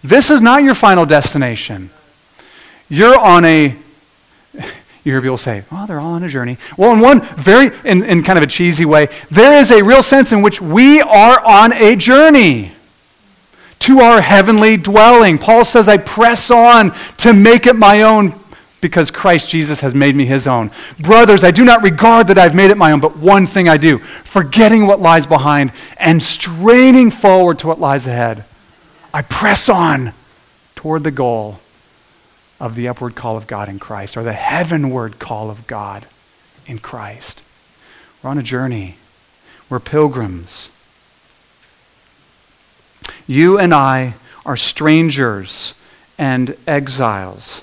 This 0.04 0.30
is 0.30 0.40
not 0.40 0.62
your 0.62 0.74
final 0.74 1.06
destination. 1.06 1.90
You're 2.88 3.18
on 3.18 3.44
a, 3.44 3.68
you 4.54 4.62
hear 5.04 5.20
people 5.20 5.38
say, 5.38 5.64
oh, 5.70 5.86
they're 5.86 6.00
all 6.00 6.14
on 6.14 6.22
a 6.22 6.28
journey. 6.28 6.56
Well, 6.76 6.92
in 6.92 7.00
one 7.00 7.20
very, 7.20 7.70
in, 7.84 8.02
in 8.04 8.22
kind 8.22 8.38
of 8.38 8.42
a 8.42 8.46
cheesy 8.46 8.84
way, 8.84 9.08
there 9.30 9.60
is 9.60 9.70
a 9.70 9.82
real 9.82 10.02
sense 10.02 10.32
in 10.32 10.42
which 10.42 10.60
we 10.60 11.00
are 11.00 11.44
on 11.44 11.72
a 11.72 11.96
journey 11.96 12.72
to 13.80 14.00
our 14.00 14.20
heavenly 14.20 14.76
dwelling. 14.76 15.38
Paul 15.38 15.64
says, 15.64 15.88
I 15.88 15.98
press 15.98 16.50
on 16.50 16.92
to 17.18 17.32
make 17.32 17.66
it 17.66 17.76
my 17.76 18.02
own 18.02 18.34
because 18.80 19.10
Christ 19.10 19.48
Jesus 19.48 19.80
has 19.80 19.94
made 19.94 20.14
me 20.14 20.24
his 20.24 20.46
own. 20.46 20.70
Brothers, 21.00 21.42
I 21.42 21.50
do 21.50 21.64
not 21.64 21.82
regard 21.82 22.28
that 22.28 22.38
I've 22.38 22.54
made 22.54 22.70
it 22.70 22.76
my 22.76 22.92
own, 22.92 23.00
but 23.00 23.16
one 23.16 23.46
thing 23.46 23.68
I 23.68 23.76
do, 23.76 23.98
forgetting 23.98 24.86
what 24.86 25.00
lies 25.00 25.26
behind 25.26 25.72
and 25.96 26.22
straining 26.22 27.10
forward 27.10 27.58
to 27.60 27.66
what 27.66 27.80
lies 27.80 28.06
ahead. 28.06 28.44
I 29.12 29.22
press 29.22 29.68
on 29.68 30.12
toward 30.76 31.02
the 31.02 31.10
goal 31.10 31.58
of 32.60 32.74
the 32.74 32.88
upward 32.88 33.14
call 33.14 33.36
of 33.36 33.46
God 33.46 33.68
in 33.68 33.78
Christ, 33.78 34.16
or 34.16 34.22
the 34.22 34.32
heavenward 34.32 35.18
call 35.18 35.50
of 35.50 35.66
God 35.66 36.06
in 36.66 36.78
Christ. 36.78 37.42
We're 38.22 38.30
on 38.30 38.38
a 38.38 38.42
journey. 38.42 38.96
We're 39.70 39.80
pilgrims. 39.80 40.70
You 43.26 43.58
and 43.58 43.74
I 43.74 44.14
are 44.44 44.56
strangers 44.56 45.74
and 46.18 46.56
exiles. 46.66 47.62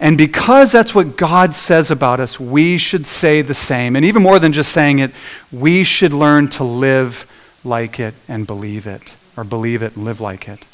And 0.00 0.18
because 0.18 0.72
that's 0.72 0.94
what 0.94 1.16
God 1.16 1.54
says 1.54 1.90
about 1.90 2.18
us, 2.18 2.40
we 2.40 2.78
should 2.78 3.06
say 3.06 3.42
the 3.42 3.54
same. 3.54 3.94
And 3.94 4.04
even 4.04 4.22
more 4.22 4.38
than 4.38 4.52
just 4.52 4.72
saying 4.72 4.98
it, 4.98 5.12
we 5.52 5.84
should 5.84 6.12
learn 6.12 6.48
to 6.50 6.64
live 6.64 7.30
like 7.62 8.00
it 8.00 8.14
and 8.26 8.46
believe 8.46 8.86
it, 8.86 9.14
or 9.36 9.44
believe 9.44 9.82
it 9.82 9.96
and 9.96 10.04
live 10.04 10.20
like 10.20 10.48
it. 10.48 10.66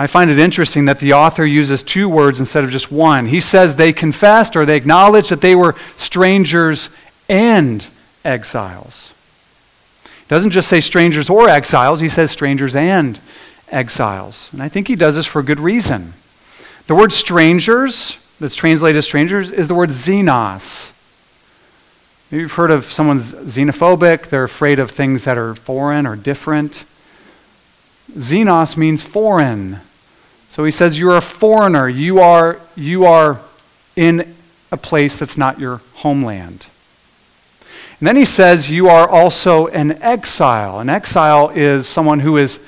I 0.00 0.06
find 0.06 0.30
it 0.30 0.38
interesting 0.38 0.86
that 0.86 0.98
the 0.98 1.12
author 1.12 1.44
uses 1.44 1.82
two 1.82 2.08
words 2.08 2.40
instead 2.40 2.64
of 2.64 2.70
just 2.70 2.90
one. 2.90 3.26
He 3.26 3.38
says 3.38 3.76
they 3.76 3.92
confessed 3.92 4.56
or 4.56 4.64
they 4.64 4.78
acknowledged 4.78 5.28
that 5.28 5.42
they 5.42 5.54
were 5.54 5.76
strangers 5.98 6.88
and 7.28 7.86
exiles. 8.24 9.12
He 10.02 10.26
doesn't 10.28 10.52
just 10.52 10.68
say 10.68 10.80
strangers 10.80 11.28
or 11.28 11.50
exiles, 11.50 12.00
he 12.00 12.08
says 12.08 12.30
strangers 12.30 12.74
and 12.74 13.20
exiles. 13.68 14.48
And 14.52 14.62
I 14.62 14.70
think 14.70 14.88
he 14.88 14.96
does 14.96 15.16
this 15.16 15.26
for 15.26 15.40
a 15.40 15.44
good 15.44 15.60
reason. 15.60 16.14
The 16.86 16.94
word 16.94 17.12
strangers, 17.12 18.16
that's 18.40 18.56
translated 18.56 18.96
as 18.96 19.04
strangers, 19.04 19.50
is 19.50 19.68
the 19.68 19.74
word 19.74 19.90
xenos. 19.90 20.94
Maybe 22.30 22.40
you've 22.40 22.52
heard 22.52 22.70
of 22.70 22.86
someone's 22.86 23.34
xenophobic, 23.34 24.30
they're 24.30 24.44
afraid 24.44 24.78
of 24.78 24.92
things 24.92 25.24
that 25.24 25.36
are 25.36 25.54
foreign 25.54 26.06
or 26.06 26.16
different. 26.16 26.86
Xenos 28.12 28.78
means 28.78 29.02
foreign. 29.02 29.80
So 30.50 30.64
he 30.64 30.72
says, 30.72 30.98
You're 30.98 31.16
a 31.16 31.22
foreigner. 31.22 31.88
You 31.88 32.18
are, 32.18 32.60
you 32.76 33.06
are 33.06 33.40
in 33.96 34.34
a 34.70 34.76
place 34.76 35.18
that's 35.18 35.38
not 35.38 35.58
your 35.58 35.80
homeland. 35.94 36.66
And 38.00 38.08
then 38.08 38.16
he 38.16 38.24
says, 38.24 38.68
You 38.68 38.88
are 38.88 39.08
also 39.08 39.68
an 39.68 40.02
exile. 40.02 40.80
An 40.80 40.90
exile 40.90 41.50
is 41.50 41.86
someone 41.86 42.20
who 42.20 42.36
is 42.36 42.58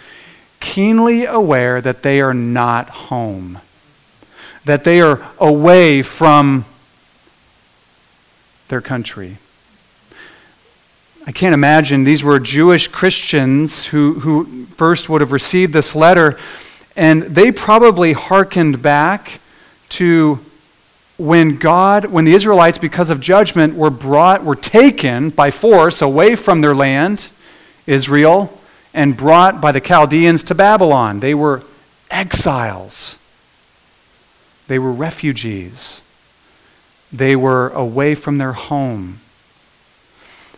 keenly 0.61 1.25
aware 1.27 1.81
that 1.81 2.03
they 2.03 2.21
are 2.21 2.33
not 2.33 2.89
home, 2.89 3.59
that 4.65 4.85
they 4.85 5.01
are 5.01 5.21
away 5.39 6.03
from 6.03 6.65
their 8.69 8.81
country. 8.81 9.39
I 11.27 11.33
can't 11.33 11.55
imagine 11.55 12.05
these 12.05 12.23
were 12.23 12.39
Jewish 12.39 12.89
Christians 12.89 13.87
who, 13.87 14.21
who 14.21 14.67
first 14.77 15.09
would 15.09 15.21
have 15.21 15.33
received 15.33 15.73
this 15.73 15.95
letter 15.97 16.39
and 16.97 17.23
they 17.23 17.51
probably 17.53 18.13
hearkened 18.13 18.83
back 18.83 19.41
to 19.91 20.41
when 21.17 21.57
God, 21.59 22.07
when 22.07 22.25
the 22.25 22.35
Israelites, 22.35 22.79
because 22.79 23.11
of 23.11 23.21
judgment, 23.21 23.75
were 23.75 23.91
brought, 23.91 24.45
were 24.45 24.57
taken 24.57 25.31
by 25.31 25.51
force 25.51 26.03
away 26.03 26.35
from 26.35 26.61
their 26.61 26.75
land, 26.75 27.29
Israel, 27.87 28.59
and 28.93 29.17
brought 29.17 29.61
by 29.61 29.73
the 29.73 29.81
Chaldeans 29.81 30.43
to 30.45 30.55
Babylon. 30.55 31.21
They 31.21 31.35
were 31.35 31.63
exiles. 32.11 33.19
They 34.69 34.79
were 34.79 34.93
refugees. 34.93 36.03
They 37.13 37.37
were 37.37 37.69
away 37.71 38.15
from 38.15 38.39
their 38.39 38.53
home. 38.53 39.21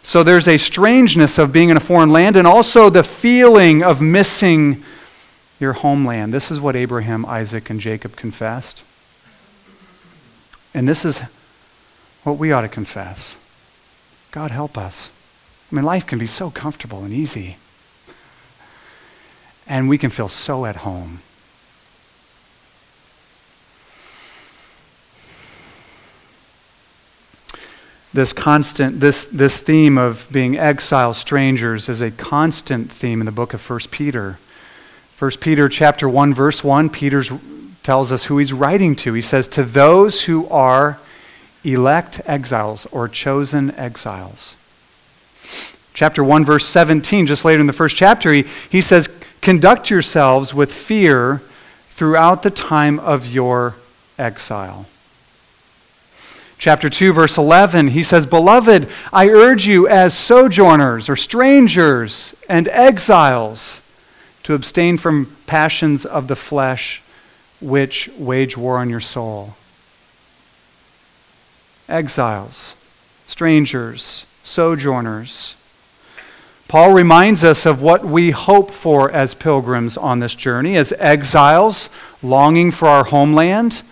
So 0.02 0.22
there's 0.22 0.46
a 0.46 0.58
strangeness 0.58 1.38
of 1.38 1.52
being 1.52 1.70
in 1.70 1.76
a 1.76 1.80
foreign 1.80 2.10
land 2.10 2.36
and 2.36 2.46
also 2.46 2.90
the 2.90 3.02
feeling 3.02 3.82
of 3.82 4.00
missing 4.00 4.84
your 5.64 5.72
homeland. 5.72 6.32
This 6.32 6.50
is 6.50 6.60
what 6.60 6.76
Abraham, 6.76 7.24
Isaac, 7.24 7.70
and 7.70 7.80
Jacob 7.80 8.16
confessed. 8.16 8.82
And 10.74 10.86
this 10.86 11.04
is 11.04 11.22
what 12.22 12.36
we 12.36 12.52
ought 12.52 12.60
to 12.60 12.68
confess. 12.68 13.36
God 14.30 14.50
help 14.50 14.76
us. 14.76 15.08
I 15.72 15.74
mean, 15.74 15.84
life 15.84 16.06
can 16.06 16.18
be 16.18 16.26
so 16.26 16.50
comfortable 16.50 17.02
and 17.02 17.14
easy. 17.14 17.56
And 19.66 19.88
we 19.88 19.96
can 19.96 20.10
feel 20.10 20.28
so 20.28 20.66
at 20.66 20.76
home. 20.76 21.22
This 28.12 28.32
constant, 28.32 29.00
this, 29.00 29.26
this 29.26 29.60
theme 29.60 29.96
of 29.96 30.28
being 30.30 30.58
exile 30.58 31.14
strangers 31.14 31.88
is 31.88 32.02
a 32.02 32.10
constant 32.10 32.92
theme 32.92 33.20
in 33.20 33.24
the 33.24 33.32
book 33.32 33.54
of 33.54 33.68
1 33.68 33.80
Peter. 33.90 34.38
1 35.18 35.30
Peter 35.40 35.68
chapter 35.68 36.08
1 36.08 36.34
verse 36.34 36.64
1, 36.64 36.90
Peter 36.90 37.22
tells 37.84 38.10
us 38.10 38.24
who 38.24 38.38
he's 38.38 38.52
writing 38.52 38.96
to. 38.96 39.12
He 39.12 39.22
says 39.22 39.46
to 39.48 39.62
those 39.62 40.24
who 40.24 40.48
are 40.48 40.98
elect 41.62 42.20
exiles 42.26 42.86
or 42.86 43.08
chosen 43.08 43.70
exiles. 43.76 44.56
Chapter 45.92 46.24
1 46.24 46.44
verse 46.44 46.66
17, 46.66 47.26
just 47.26 47.44
later 47.44 47.60
in 47.60 47.68
the 47.68 47.72
first 47.72 47.96
chapter, 47.96 48.32
he, 48.32 48.44
he 48.68 48.80
says 48.80 49.08
conduct 49.40 49.88
yourselves 49.88 50.52
with 50.52 50.72
fear 50.72 51.42
throughout 51.90 52.42
the 52.42 52.50
time 52.50 52.98
of 52.98 53.26
your 53.26 53.76
exile. 54.18 54.86
Chapter 56.58 56.88
2, 56.88 57.12
verse 57.12 57.36
11, 57.36 57.88
he 57.88 58.02
says, 58.02 58.26
Beloved, 58.26 58.88
I 59.12 59.28
urge 59.28 59.66
you 59.66 59.86
as 59.86 60.16
sojourners 60.16 61.08
or 61.08 61.14
strangers 61.14 62.34
and 62.48 62.68
exiles 62.68 63.82
to 64.44 64.54
abstain 64.54 64.96
from 64.96 65.36
passions 65.46 66.06
of 66.06 66.28
the 66.28 66.36
flesh 66.36 67.02
which 67.60 68.08
wage 68.18 68.56
war 68.56 68.78
on 68.78 68.88
your 68.88 69.00
soul. 69.00 69.54
Exiles, 71.88 72.76
strangers, 73.26 74.26
sojourners. 74.42 75.56
Paul 76.68 76.92
reminds 76.92 77.44
us 77.44 77.66
of 77.66 77.82
what 77.82 78.04
we 78.04 78.30
hope 78.30 78.70
for 78.70 79.10
as 79.10 79.34
pilgrims 79.34 79.96
on 79.96 80.20
this 80.20 80.34
journey, 80.34 80.76
as 80.76 80.92
exiles 80.98 81.88
longing 82.22 82.70
for 82.70 82.88
our 82.88 83.04
homeland, 83.04 83.82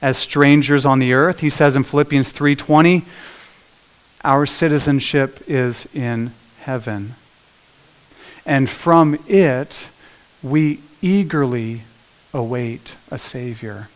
as 0.00 0.16
strangers 0.16 0.86
on 0.86 1.00
the 1.00 1.12
earth. 1.12 1.40
He 1.40 1.50
says 1.50 1.76
in 1.76 1.84
Philippians 1.84 2.32
3:20, 2.32 3.04
our 4.24 4.46
citizenship 4.46 5.42
is 5.46 5.86
in 5.92 6.32
heaven. 6.60 7.14
And 8.46 8.70
from 8.70 9.18
it 9.28 9.88
we 10.42 10.80
eagerly 11.02 11.82
await 12.32 12.96
a 13.10 13.18
savior. 13.18 13.88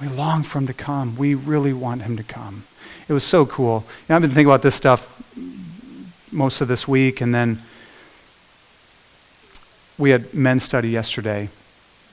We 0.00 0.08
long 0.08 0.42
for 0.42 0.58
him 0.58 0.66
to 0.66 0.74
come. 0.74 1.16
We 1.16 1.34
really 1.34 1.72
want 1.72 2.02
him 2.02 2.16
to 2.16 2.22
come. 2.22 2.64
It 3.08 3.12
was 3.12 3.24
so 3.24 3.46
cool. 3.46 3.84
You 3.86 4.04
know, 4.10 4.16
I've 4.16 4.22
been 4.22 4.30
thinking 4.30 4.46
about 4.46 4.62
this 4.62 4.74
stuff 4.74 5.22
most 6.30 6.60
of 6.60 6.68
this 6.68 6.86
week, 6.86 7.20
and 7.20 7.34
then 7.34 7.62
we 9.96 10.10
had 10.10 10.34
men's 10.34 10.64
study 10.64 10.90
yesterday, 10.90 11.48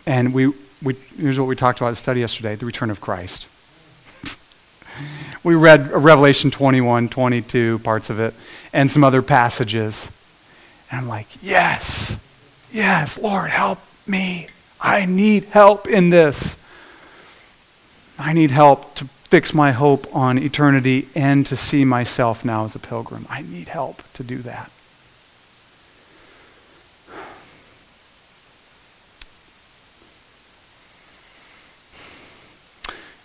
and 0.05 0.33
we, 0.33 0.53
we 0.81 0.95
here's 1.17 1.37
what 1.37 1.47
we 1.47 1.55
talked 1.55 1.79
about 1.79 1.89
at 1.89 1.97
study 1.97 2.21
yesterday: 2.21 2.55
the 2.55 2.65
return 2.65 2.89
of 2.89 3.01
Christ. 3.01 3.47
we 5.43 5.55
read 5.55 5.91
Revelation 5.91 6.51
21, 6.51 7.09
22 7.09 7.79
parts 7.79 8.09
of 8.09 8.19
it, 8.19 8.33
and 8.71 8.89
some 8.89 9.03
other 9.03 9.21
passages, 9.21 10.09
and 10.93 11.01
I'm 11.01 11.07
like, 11.07 11.25
yes, 11.41 12.19
yes, 12.71 13.17
Lord, 13.17 13.49
help 13.49 13.79
me. 14.05 14.45
I 14.79 15.05
need 15.05 15.45
help 15.45 15.87
in 15.87 16.11
this. 16.11 16.55
I 18.19 18.31
need 18.33 18.51
help 18.51 18.93
to 18.95 19.05
fix 19.23 19.55
my 19.55 19.71
hope 19.71 20.05
on 20.15 20.37
eternity 20.37 21.07
and 21.15 21.47
to 21.47 21.55
see 21.55 21.83
myself 21.83 22.45
now 22.45 22.65
as 22.65 22.75
a 22.75 22.79
pilgrim. 22.79 23.25
I 23.27 23.41
need 23.41 23.69
help 23.69 24.03
to 24.13 24.23
do 24.23 24.37
that. 24.43 24.69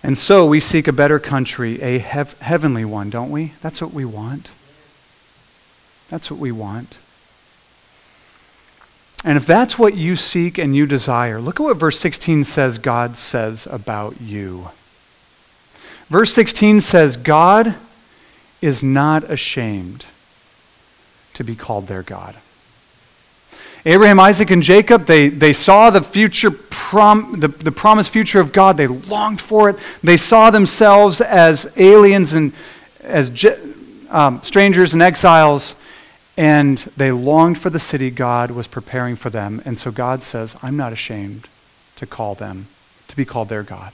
And 0.02 0.16
so 0.16 0.46
we 0.46 0.58
seek 0.58 0.88
a 0.88 0.92
better 0.94 1.18
country, 1.18 1.82
a 1.82 1.98
hev- 1.98 2.40
heavenly 2.40 2.86
one, 2.86 3.10
don't 3.10 3.30
we? 3.30 3.52
That's 3.60 3.82
what 3.82 3.92
we 3.92 4.06
want. 4.06 4.52
That's 6.08 6.30
what 6.30 6.40
we 6.40 6.50
want. 6.50 6.96
And 9.24 9.36
if 9.36 9.46
that's 9.46 9.78
what 9.78 9.94
you 9.94 10.16
seek 10.16 10.58
and 10.58 10.76
you 10.76 10.86
desire, 10.86 11.40
look 11.40 11.58
at 11.58 11.64
what 11.64 11.76
verse 11.76 11.98
16 11.98 12.44
says 12.44 12.78
God 12.78 13.16
says 13.16 13.66
about 13.70 14.20
you. 14.20 14.70
Verse 16.08 16.32
16 16.32 16.80
says, 16.80 17.16
God 17.16 17.74
is 18.62 18.82
not 18.82 19.24
ashamed 19.30 20.06
to 21.34 21.44
be 21.44 21.54
called 21.54 21.86
their 21.86 22.02
God. 22.02 22.34
Abraham, 23.84 24.18
Isaac, 24.18 24.50
and 24.50 24.62
Jacob, 24.62 25.06
they, 25.06 25.28
they 25.28 25.52
saw 25.52 25.90
the 25.90 26.02
future 26.02 26.50
prom, 26.50 27.38
the, 27.40 27.48
the 27.48 27.70
promised 27.70 28.10
future 28.10 28.40
of 28.40 28.52
God. 28.52 28.76
They 28.76 28.86
longed 28.86 29.40
for 29.40 29.70
it. 29.70 29.76
They 30.02 30.16
saw 30.16 30.50
themselves 30.50 31.20
as 31.20 31.70
aliens 31.76 32.32
and 32.32 32.52
as 33.02 33.30
um, 34.10 34.40
strangers 34.42 34.94
and 34.94 35.02
exiles, 35.02 35.74
and 36.38 36.78
they 36.96 37.10
longed 37.10 37.58
for 37.58 37.68
the 37.68 37.80
city 37.80 38.10
God 38.10 38.52
was 38.52 38.68
preparing 38.68 39.16
for 39.16 39.28
them. 39.28 39.60
And 39.64 39.76
so 39.76 39.90
God 39.90 40.22
says, 40.22 40.54
I'm 40.62 40.76
not 40.76 40.92
ashamed 40.92 41.48
to 41.96 42.06
call 42.06 42.36
them, 42.36 42.68
to 43.08 43.16
be 43.16 43.24
called 43.24 43.48
their 43.48 43.64
God. 43.64 43.92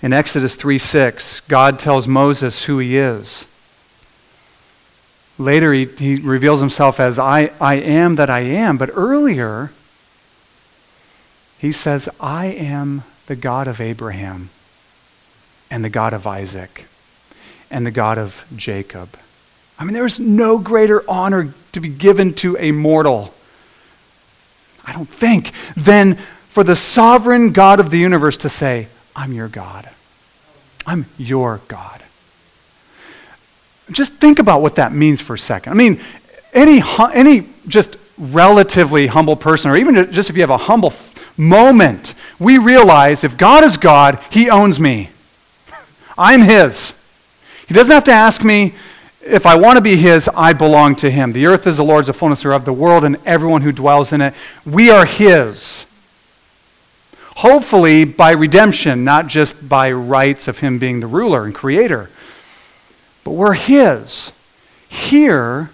In 0.00 0.14
Exodus 0.14 0.56
3 0.56 0.78
6, 0.78 1.40
God 1.40 1.78
tells 1.78 2.08
Moses 2.08 2.64
who 2.64 2.78
he 2.78 2.96
is. 2.96 3.44
Later, 5.36 5.74
he, 5.74 5.84
he 5.84 6.16
reveals 6.16 6.60
himself 6.60 6.98
as 6.98 7.18
I, 7.18 7.50
I 7.60 7.74
am 7.74 8.14
that 8.16 8.30
I 8.30 8.40
am. 8.40 8.78
But 8.78 8.90
earlier, 8.94 9.72
he 11.58 11.70
says, 11.70 12.08
I 12.18 12.46
am 12.46 13.02
the 13.26 13.36
God 13.36 13.68
of 13.68 13.78
Abraham 13.78 14.48
and 15.70 15.84
the 15.84 15.90
God 15.90 16.12
of 16.12 16.26
Isaac 16.26 16.84
and 17.70 17.86
the 17.86 17.90
God 17.90 18.18
of 18.18 18.44
Jacob. 18.56 19.18
I 19.78 19.84
mean, 19.84 19.94
there 19.94 20.06
is 20.06 20.18
no 20.18 20.58
greater 20.58 21.08
honor 21.08 21.54
to 21.72 21.80
be 21.80 21.88
given 21.88 22.34
to 22.34 22.56
a 22.58 22.72
mortal, 22.72 23.32
I 24.84 24.92
don't 24.92 25.08
think, 25.08 25.52
than 25.76 26.16
for 26.50 26.64
the 26.64 26.74
sovereign 26.74 27.52
God 27.52 27.78
of 27.78 27.90
the 27.90 27.98
universe 27.98 28.36
to 28.38 28.48
say, 28.48 28.88
I'm 29.14 29.32
your 29.32 29.48
God. 29.48 29.88
I'm 30.86 31.06
your 31.18 31.60
God. 31.68 32.02
Just 33.90 34.14
think 34.14 34.38
about 34.38 34.62
what 34.62 34.76
that 34.76 34.92
means 34.92 35.20
for 35.20 35.34
a 35.34 35.38
second. 35.38 35.72
I 35.72 35.76
mean, 35.76 36.00
any, 36.52 36.82
any 37.12 37.46
just 37.68 37.96
relatively 38.18 39.06
humble 39.06 39.36
person, 39.36 39.70
or 39.70 39.76
even 39.76 40.12
just 40.12 40.30
if 40.30 40.36
you 40.36 40.42
have 40.42 40.50
a 40.50 40.56
humble 40.56 40.92
moment, 41.36 42.14
we 42.38 42.58
realize 42.58 43.22
if 43.22 43.36
God 43.36 43.64
is 43.64 43.76
God, 43.76 44.18
He 44.30 44.50
owns 44.50 44.80
me. 44.80 45.10
I'm 46.18 46.42
His. 46.42 46.92
He 47.66 47.74
doesn't 47.74 47.94
have 47.94 48.04
to 48.04 48.12
ask 48.12 48.44
me 48.44 48.74
if 49.24 49.46
I 49.46 49.56
want 49.56 49.76
to 49.76 49.80
be 49.80 49.96
His, 49.96 50.28
I 50.34 50.52
belong 50.52 50.96
to 50.96 51.10
Him. 51.10 51.32
The 51.32 51.46
earth 51.46 51.66
is 51.66 51.76
the 51.76 51.84
Lord's, 51.84 52.08
the 52.08 52.12
fullness 52.12 52.44
of 52.44 52.64
the 52.64 52.72
world, 52.72 53.04
and 53.04 53.16
everyone 53.24 53.62
who 53.62 53.72
dwells 53.72 54.12
in 54.12 54.20
it. 54.20 54.34
We 54.66 54.90
are 54.90 55.06
His. 55.06 55.86
Hopefully 57.38 58.04
by 58.04 58.32
redemption, 58.32 59.04
not 59.04 59.28
just 59.28 59.68
by 59.68 59.92
rights 59.92 60.48
of 60.48 60.58
him 60.58 60.80
being 60.80 60.98
the 60.98 61.06
ruler 61.06 61.44
and 61.44 61.54
creator. 61.54 62.10
But 63.22 63.30
we're 63.30 63.54
his. 63.54 64.32
Here, 64.88 65.70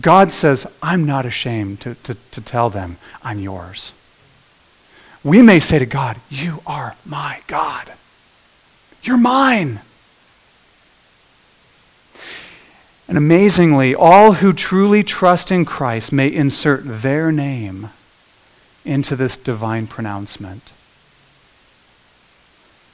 God 0.00 0.32
says, 0.32 0.66
I'm 0.82 1.04
not 1.04 1.26
ashamed 1.26 1.82
to, 1.82 1.96
to, 1.96 2.14
to 2.30 2.40
tell 2.40 2.70
them, 2.70 2.96
I'm 3.22 3.40
yours. 3.40 3.92
We 5.22 5.42
may 5.42 5.60
say 5.60 5.78
to 5.78 5.84
God, 5.84 6.16
You 6.30 6.62
are 6.66 6.96
my 7.04 7.40
God. 7.46 7.92
You're 9.02 9.18
mine. 9.18 9.80
And 13.08 13.18
amazingly, 13.18 13.94
all 13.94 14.34
who 14.34 14.52
truly 14.52 15.02
trust 15.02 15.50
in 15.50 15.64
Christ 15.64 16.12
may 16.12 16.32
insert 16.32 16.82
their 16.84 17.30
name 17.30 17.90
into 18.84 19.16
this 19.16 19.36
divine 19.36 19.86
pronouncement 19.86 20.70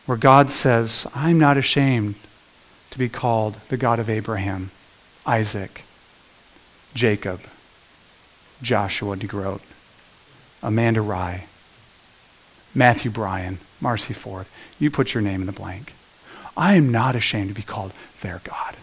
where 0.09 0.17
God 0.17 0.51
says, 0.51 1.07
I'm 1.15 1.39
not 1.39 1.59
ashamed 1.59 2.15
to 2.91 2.99
be 2.99 3.11
called 3.11 3.59
the 3.69 3.77
God 3.77 3.99
of 3.99 4.09
Abraham, 4.09 4.71
Isaac, 5.27 5.83
Jacob, 6.95 7.43
Joshua 8.63 9.17
DeGroat, 9.17 9.61
Amanda 10.63 11.03
Rye, 11.03 11.45
Matthew 12.75 13.11
Bryan, 13.11 13.59
Marcy 13.81 14.15
Ford. 14.15 14.47
You 14.79 14.91
put 14.91 15.15
your 15.15 15.23
name 15.23 15.41
in 15.41 15.47
the 15.47 15.53
blank. 15.53 15.93
I 16.57 16.75
am 16.75 16.91
not 16.91 17.15
ashamed 17.15 17.49
to 17.49 17.55
be 17.55 17.63
called 17.63 17.93
their 18.21 18.41
God. 18.45 18.77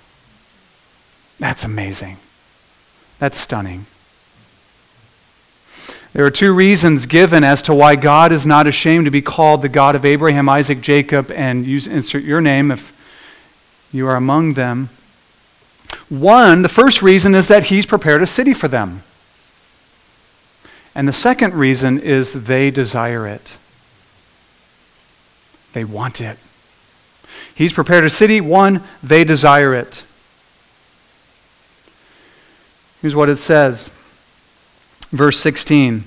That's 1.40 1.64
amazing. 1.64 2.18
That's 3.20 3.38
stunning. 3.38 3.86
There 6.14 6.26
are 6.26 6.32
two 6.32 6.54
reasons 6.54 7.06
given 7.06 7.44
as 7.44 7.62
to 7.64 7.74
why 7.74 7.98
God 7.98 8.32
is 8.32 8.46
not 8.46 8.68
ashamed 8.68 9.04
to 9.04 9.12
be 9.12 9.22
called 9.22 9.62
the 9.62 9.68
God 9.68 9.96
of 9.96 10.06
Abraham, 10.06 10.48
Isaac, 10.48 10.80
Jacob, 10.80 11.30
and 11.32 11.66
use, 11.66 11.88
insert 11.88 12.24
your 12.24 12.40
name 12.40 12.72
if 12.72 12.96
you 13.92 14.08
are 14.08 14.16
among 14.16 14.54
them. 14.54 14.90
One, 16.08 16.62
the 16.62 16.70
first 16.70 17.02
reason 17.02 17.36
is 17.36 17.50
that 17.50 17.66
he's 17.66 17.86
prepared 17.86 18.22
a 18.22 18.28
city 18.28 18.54
for 18.54 18.70
them. 18.70 19.04
And 20.96 21.06
the 21.06 21.14
second 21.14 21.54
reason 21.54 22.00
is 22.00 22.32
they 22.32 22.72
desire 22.72 23.28
it. 23.28 23.58
They 25.76 25.84
want 25.84 26.22
it. 26.22 26.40
He's 27.54 27.74
prepared 27.74 28.06
a 28.06 28.10
city. 28.10 28.40
One, 28.40 28.82
they 29.04 29.26
desire 29.26 29.74
it. 29.74 30.06
Here's 33.02 33.14
what 33.14 33.28
it 33.28 33.36
says. 33.36 33.86
Verse 35.12 35.38
16. 35.38 36.06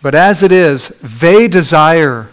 But 0.00 0.14
as 0.14 0.42
it 0.42 0.52
is, 0.52 0.88
they 1.02 1.48
desire 1.48 2.30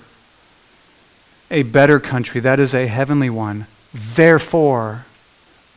a 1.51 1.63
better 1.63 1.99
country, 1.99 2.39
that 2.39 2.57
is 2.57 2.73
a 2.73 2.87
heavenly 2.87 3.29
one. 3.29 3.67
Therefore, 3.93 5.05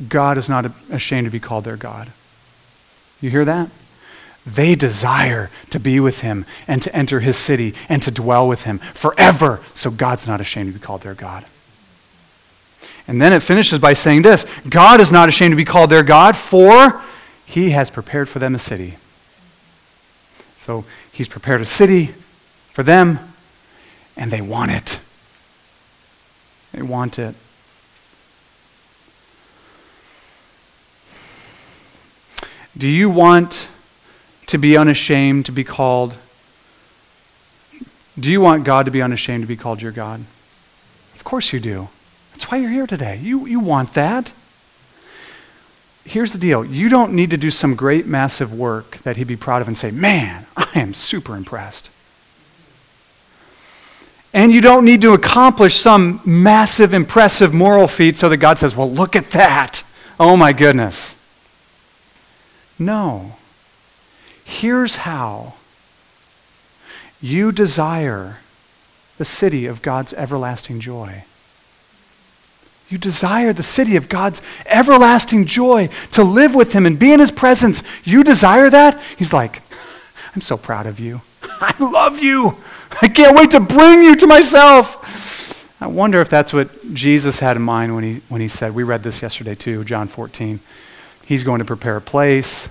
God 0.09 0.39
is 0.39 0.49
not 0.49 0.71
ashamed 0.93 1.25
to 1.25 1.31
be 1.33 1.41
called 1.41 1.65
their 1.65 1.77
God. 1.77 2.13
You 3.21 3.31
hear 3.31 3.45
that? 3.45 3.69
They 4.47 4.75
desire 4.75 5.51
to 5.71 5.79
be 5.79 6.01
with 6.01 6.21
him 6.21 6.47
and 6.67 6.83
to 6.83 6.95
enter 6.95 7.21
his 7.21 7.37
city 7.37 7.75
and 7.89 8.03
to 8.03 8.11
dwell 8.11 8.49
with 8.49 8.65
him 8.65 8.79
forever. 8.95 9.61
So 9.75 9.91
God's 9.91 10.27
not 10.27 10.41
ashamed 10.41 10.73
to 10.73 10.79
be 10.79 10.85
called 10.85 11.03
their 11.03 11.15
God. 11.15 11.45
And 13.07 13.21
then 13.21 13.33
it 13.33 13.43
finishes 13.43 13.79
by 13.79 13.93
saying 13.93 14.23
this 14.23 14.47
God 14.69 15.01
is 15.01 15.13
not 15.13 15.29
ashamed 15.29 15.53
to 15.53 15.57
be 15.57 15.65
called 15.65 15.91
their 15.91 16.03
God, 16.03 16.37
for 16.37 17.03
he 17.45 17.71
has 17.71 17.91
prepared 17.91 18.29
for 18.29 18.39
them 18.39 18.55
a 18.55 18.59
city. 18.59 18.97
So 20.57 20.85
he's 21.13 21.29
prepared 21.29 21.61
a 21.61 21.67
city 21.67 22.15
for 22.73 22.83
them, 22.83 23.19
and 24.17 24.31
they 24.31 24.41
want 24.41 24.71
it. 24.71 25.01
They 26.73 26.83
want 26.83 27.19
it. 27.19 27.35
Do 32.79 32.89
you 32.89 33.11
want 33.11 33.69
to 34.51 34.59
be 34.59 34.77
unashamed 34.77 35.47
to 35.47 35.53
be 35.53 35.65
called? 35.65 36.17
Do 38.19 38.31
you 38.31 38.41
want 38.41 38.65
God 38.65 38.85
to 38.87 38.91
be 38.91 39.01
unashamed 39.01 39.43
to 39.43 39.49
be 39.49 39.57
called 39.57 39.81
your 39.81 39.93
God? 39.93 40.25
Of 41.15 41.25
course 41.25 41.53
you 41.53 41.61
do. 41.61 41.89
That's 42.33 42.51
why 42.51 42.59
you're 42.59 42.71
here 42.71 42.87
today. 42.87 43.19
You, 43.19 43.47
you 43.47 43.61
want 43.61 43.95
that. 43.95 44.33
Here's 46.05 46.33
the 46.33 46.39
deal 46.39 46.65
you 46.65 46.89
don't 46.89 47.13
need 47.13 47.31
to 47.31 47.37
do 47.37 47.51
some 47.51 47.77
great, 47.77 48.07
massive 48.07 48.53
work 48.53 48.99
that 48.99 49.17
He'd 49.17 49.29
be 49.29 49.37
proud 49.37 49.63
of 49.63 49.69
and 49.69 49.79
say, 49.79 49.91
Man, 49.91 50.47
I 50.57 50.69
am 50.75 50.95
super 50.95 51.37
impressed. 51.37 51.91
And 54.33 54.53
you 54.53 54.61
don't 54.61 54.85
need 54.85 55.03
to 55.03 55.13
accomplish 55.13 55.77
some 55.77 56.21
massive, 56.25 56.95
impressive 56.95 57.53
moral 57.53 57.89
feat 57.89 58.17
so 58.17 58.29
that 58.29 58.39
God 58.39 58.59
says, 58.59 58.75
Well, 58.75 58.91
look 58.91 59.15
at 59.15 59.31
that. 59.31 59.83
Oh 60.19 60.37
my 60.37 60.53
goodness. 60.53 61.15
No. 62.79 63.37
Here's 64.51 64.97
how 64.97 65.55
you 67.23 67.53
desire 67.53 68.39
the 69.17 69.25
city 69.25 69.67
of 69.67 69.81
God's 69.81 70.13
everlasting 70.15 70.81
joy. 70.81 71.23
You 72.89 72.99
desire 72.99 73.53
the 73.53 73.63
city 73.63 73.95
of 73.95 74.09
God's 74.09 74.43
everlasting 74.67 75.47
joy 75.47 75.89
to 76.11 76.25
live 76.25 76.57
with 76.57 76.73
Him 76.73 76.85
and 76.85 76.99
be 76.99 77.13
in 77.13 77.21
His 77.21 77.31
presence. 77.31 77.85
You 78.03 78.25
desire 78.25 78.69
that? 78.69 79.01
He's 79.17 79.33
like, 79.33 79.63
I'm 80.35 80.43
so 80.43 80.57
proud 80.57 80.87
of 80.87 80.99
you. 80.99 81.21
I 81.45 81.77
love 81.79 82.19
you. 82.19 82.57
I 83.01 83.07
can't 83.07 83.39
wait 83.39 83.53
to 83.53 83.61
bring 83.61 84.03
you 84.03 84.17
to 84.17 84.27
myself. 84.27 85.81
I 85.81 85.87
wonder 85.87 86.21
if 86.21 86.29
that's 86.29 86.53
what 86.53 86.93
Jesus 86.93 87.39
had 87.39 87.57
in 87.57 87.63
mind 87.63 87.95
when 87.95 88.03
he, 88.03 88.21
when 88.29 88.41
he 88.41 88.49
said, 88.49 88.75
we 88.75 88.83
read 88.83 89.05
this 89.05 89.23
yesterday 89.23 89.55
too, 89.55 89.85
John 89.85 90.09
14. 90.09 90.59
He's 91.25 91.45
going 91.45 91.61
to 91.61 91.65
prepare 91.65 91.97
a 91.97 92.01
place. 92.03 92.69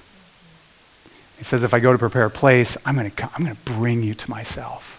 He 1.39 1.43
says, 1.43 1.63
if 1.63 1.73
I 1.73 1.79
go 1.79 1.91
to 1.91 1.97
prepare 1.97 2.25
a 2.25 2.29
place, 2.29 2.77
I'm 2.85 2.95
going 2.95 3.09
to, 3.09 3.29
I'm 3.35 3.45
to 3.47 3.55
bring 3.65 4.03
you 4.03 4.13
to 4.13 4.29
myself. 4.29 4.97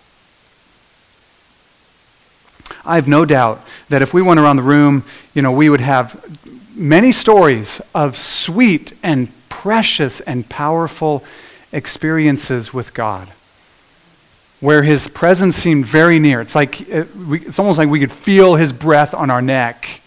I 2.84 2.96
have 2.96 3.06
no 3.06 3.24
doubt 3.24 3.64
that 3.90 4.02
if 4.02 4.12
we 4.12 4.22
went 4.22 4.40
around 4.40 4.56
the 4.56 4.62
room, 4.62 5.04
you 5.34 5.42
know, 5.42 5.52
we 5.52 5.68
would 5.68 5.80
have 5.80 6.38
many 6.74 7.12
stories 7.12 7.80
of 7.94 8.16
sweet 8.16 8.94
and 9.02 9.28
precious 9.48 10.20
and 10.20 10.48
powerful 10.48 11.22
experiences 11.72 12.72
with 12.72 12.94
God 12.94 13.28
where 14.60 14.82
his 14.82 15.08
presence 15.08 15.56
seemed 15.56 15.86
very 15.86 16.18
near. 16.18 16.40
It's 16.40 16.54
like 16.54 16.80
uh, 16.92 17.04
we, 17.26 17.40
it's 17.40 17.58
almost 17.58 17.78
like 17.78 17.88
we 17.88 18.00
could 18.00 18.12
feel 18.12 18.54
his 18.54 18.72
breath 18.72 19.14
on 19.14 19.30
our 19.30 19.42
neck. 19.42 20.00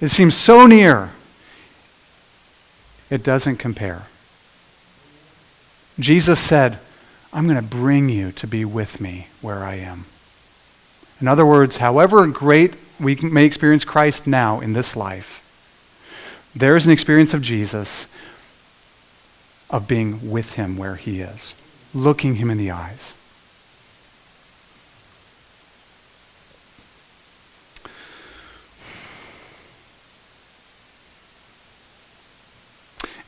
It 0.00 0.08
seems 0.08 0.34
so 0.34 0.66
near. 0.66 1.10
It 3.10 3.22
doesn't 3.22 3.56
compare. 3.56 4.06
Jesus 5.98 6.40
said, 6.40 6.78
I'm 7.32 7.44
going 7.44 7.56
to 7.56 7.62
bring 7.62 8.08
you 8.08 8.32
to 8.32 8.46
be 8.46 8.64
with 8.64 9.00
me 9.00 9.28
where 9.40 9.64
I 9.64 9.74
am. 9.74 10.06
In 11.20 11.28
other 11.28 11.46
words, 11.46 11.78
however 11.78 12.26
great 12.26 12.74
we 12.98 13.16
may 13.16 13.44
experience 13.44 13.84
Christ 13.84 14.26
now 14.26 14.60
in 14.60 14.72
this 14.72 14.96
life, 14.96 15.40
there 16.54 16.76
is 16.76 16.86
an 16.86 16.92
experience 16.92 17.34
of 17.34 17.42
Jesus 17.42 18.06
of 19.70 19.88
being 19.88 20.30
with 20.30 20.52
him 20.52 20.76
where 20.76 20.96
he 20.96 21.20
is, 21.20 21.54
looking 21.92 22.36
him 22.36 22.50
in 22.50 22.58
the 22.58 22.70
eyes. 22.70 23.14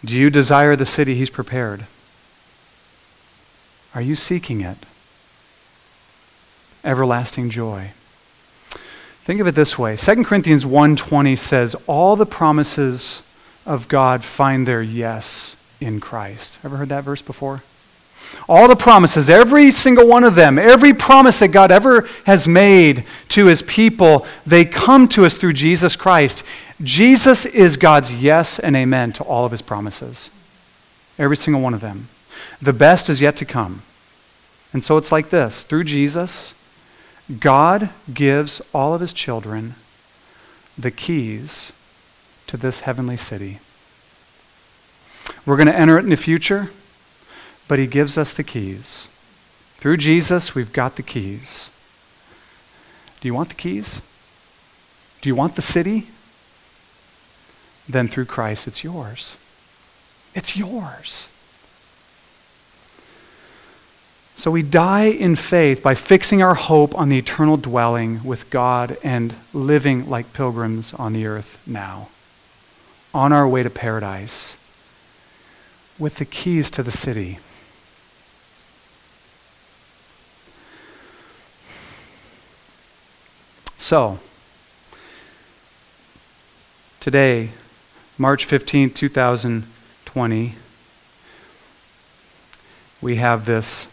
Do 0.05 0.15
you 0.15 0.31
desire 0.31 0.77
the 0.77 0.87
city 0.87 1.17
he's 1.17 1.31
prepared? 1.31 1.87
Are 3.97 4.03
you 4.03 4.15
seeking 4.15 4.61
it? 4.61 4.77
Everlasting 6.85 7.49
joy. 7.49 7.93
Think 9.25 9.41
of 9.41 9.47
it 9.47 9.55
this 9.55 9.79
way. 9.79 9.97
2 9.97 10.23
Corinthians 10.23 10.67
1:20 10.67 11.35
says 11.35 11.75
all 11.87 12.15
the 12.15 12.27
promises 12.27 13.23
of 13.65 13.89
God 13.89 14.23
find 14.23 14.69
their 14.69 14.83
yes 14.83 15.57
in 15.81 15.99
Christ. 15.99 16.59
Ever 16.63 16.77
heard 16.77 16.91
that 16.91 17.05
verse 17.05 17.23
before? 17.23 17.63
All 18.49 18.69
the 18.69 18.77
promises, 18.77 19.31
every 19.31 19.71
single 19.71 20.07
one 20.07 20.25
of 20.25 20.35
them, 20.35 20.59
every 20.59 20.93
promise 20.93 21.39
that 21.39 21.49
God 21.49 21.71
ever 21.71 22.07
has 22.25 22.47
made 22.47 23.05
to 23.31 23.47
his 23.47 23.63
people, 23.63 24.27
they 24.47 24.67
come 24.67 25.09
to 25.09 25.25
us 25.25 25.39
through 25.39 25.55
Jesus 25.55 25.97
Christ. 25.97 26.45
Jesus 26.83 27.47
is 27.47 27.79
God's 27.79 28.13
yes 28.13 28.59
and 28.59 28.77
amen 28.77 29.15
to 29.15 29.25
all 29.25 29.47
of 29.47 29.53
his 29.53 29.63
promises. 29.63 30.29
Every 31.19 31.37
single 31.39 31.63
one 31.63 31.73
of 31.73 31.81
them. 31.81 32.09
The 32.61 32.73
best 32.73 33.09
is 33.09 33.21
yet 33.21 33.37
to 33.37 33.45
come. 33.45 33.83
And 34.73 34.83
so 34.85 34.97
it's 34.97 35.13
like 35.13 35.31
this 35.31 35.63
through 35.63 35.85
Jesus, 35.85 36.55
God 37.41 37.91
gives 38.13 38.61
all 38.75 38.95
of 38.95 39.01
his 39.01 39.13
children 39.13 39.75
the 40.79 40.91
keys 40.91 41.73
to 42.47 42.57
this 42.57 42.81
heavenly 42.81 43.17
city. 43.17 43.59
We're 45.45 45.57
going 45.57 45.67
to 45.67 45.77
enter 45.77 45.99
it 45.99 46.05
in 46.05 46.11
the 46.11 46.17
future, 46.17 46.71
but 47.69 47.79
he 47.79 47.87
gives 47.87 48.17
us 48.17 48.35
the 48.35 48.45
keys. 48.45 49.09
Through 49.77 49.97
Jesus, 49.99 50.55
we've 50.55 50.73
got 50.73 50.97
the 50.97 51.03
keys. 51.03 51.71
Do 53.21 53.29
you 53.29 53.35
want 53.35 53.49
the 53.49 53.55
keys? 53.55 54.01
Do 55.21 55.29
you 55.29 55.35
want 55.35 55.57
the 55.57 55.63
city? 55.63 56.09
Then 57.89 58.09
through 58.09 58.27
Christ, 58.27 58.67
it's 58.67 58.85
yours. 58.85 59.37
It's 60.35 60.57
yours. 60.57 61.29
So 64.39 64.51
we 64.51 64.63
die 64.63 65.07
in 65.07 65.35
faith 65.35 65.83
by 65.83 65.95
fixing 65.95 66.43
our 66.43 66.55
hope 66.55 66.95
on 66.95 67.09
the 67.09 67.17
eternal 67.17 67.57
dwelling 67.57 68.23
with 68.23 68.51
God 68.51 68.99
and 69.03 69.35
living 69.55 70.11
like 70.11 70.35
pilgrims 70.35 70.93
on 70.93 71.15
the 71.15 71.27
earth 71.27 71.59
now, 71.67 72.11
on 73.15 73.33
our 73.33 73.49
way 73.49 73.63
to 73.63 73.71
paradise, 73.71 74.59
with 75.99 76.17
the 76.17 76.27
keys 76.27 76.71
to 76.73 76.83
the 76.83 76.93
city. 76.93 77.39
So, 83.79 84.19
today, 87.01 87.51
March 88.19 88.45
15, 88.45 88.91
2020, 88.91 90.55
we 93.01 93.17
have 93.17 93.47
this 93.47 93.87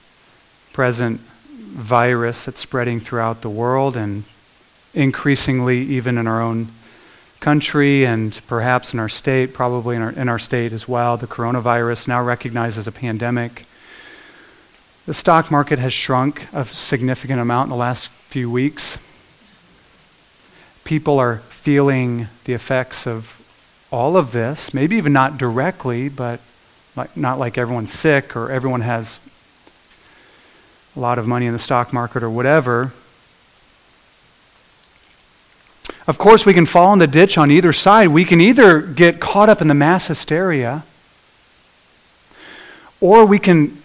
present 0.74 1.21
virus 1.21 2.45
that's 2.45 2.59
spreading 2.59 2.99
throughout 2.99 3.41
the 3.41 3.49
world 3.49 3.95
and 3.95 4.24
increasingly 4.93 5.80
even 5.80 6.17
in 6.17 6.28
our 6.28 6.41
own 6.41 6.67
country 7.39 8.05
and 8.05 8.39
perhaps 8.47 8.93
in 8.93 8.99
our 8.99 9.09
state, 9.09 9.53
probably 9.53 9.95
in 9.95 10.01
our, 10.01 10.11
in 10.11 10.30
our 10.30 10.39
state 10.39 10.71
as 10.71 10.88
well. 10.88 11.17
The 11.17 11.28
coronavirus, 11.28 12.07
now 12.07 12.24
recognized 12.24 12.78
as 12.78 12.88
a 12.88 12.91
pandemic. 12.91 13.65
The 15.05 15.13
stock 15.13 15.51
market 15.51 15.80
has 15.80 15.91
shrunk 15.91 16.47
a 16.53 16.63
significant 16.65 17.41
amount 17.41 17.65
in 17.67 17.69
the 17.71 17.76
last 17.76 18.09
few 18.09 18.49
weeks. 18.49 18.97
People 20.86 21.19
are 21.19 21.38
feeling 21.49 22.28
the 22.45 22.53
effects 22.53 23.05
of 23.05 23.39
all 23.91 24.15
of 24.15 24.32
this, 24.32 24.74
maybe 24.74 24.95
even 24.95 25.11
not 25.11 25.38
directly, 25.38 26.09
but 26.09 26.39
like, 26.95 27.15
not 27.17 27.39
like 27.39 27.57
everyone's 27.57 27.91
sick 27.91 28.36
or 28.36 28.49
everyone 28.49 28.82
has 28.82 29.19
a 30.96 31.00
lot 31.00 31.18
of 31.18 31.28
money 31.28 31.46
in 31.46 31.54
the 31.54 31.60
stock 31.60 31.91
market 31.91 32.24
or 32.24 32.30
whatever, 32.30 32.91
Of 36.06 36.18
course, 36.18 36.46
we 36.46 36.54
can 36.54 36.66
fall 36.66 36.91
in 36.91 37.00
the 37.00 37.08
ditch 37.08 37.38
on 37.38 37.50
either 37.50 37.72
side. 37.72 38.10
We 38.10 38.26
can 38.26 38.41
either 38.41 38.82
get 38.82 39.22
caught 39.22 39.48
up 39.48 39.62
in 39.62 39.68
the 39.70 39.74
mass 39.74 40.08
hysteria, 40.08 40.84
or 43.00 43.26
we 43.26 43.39
can 43.39 43.82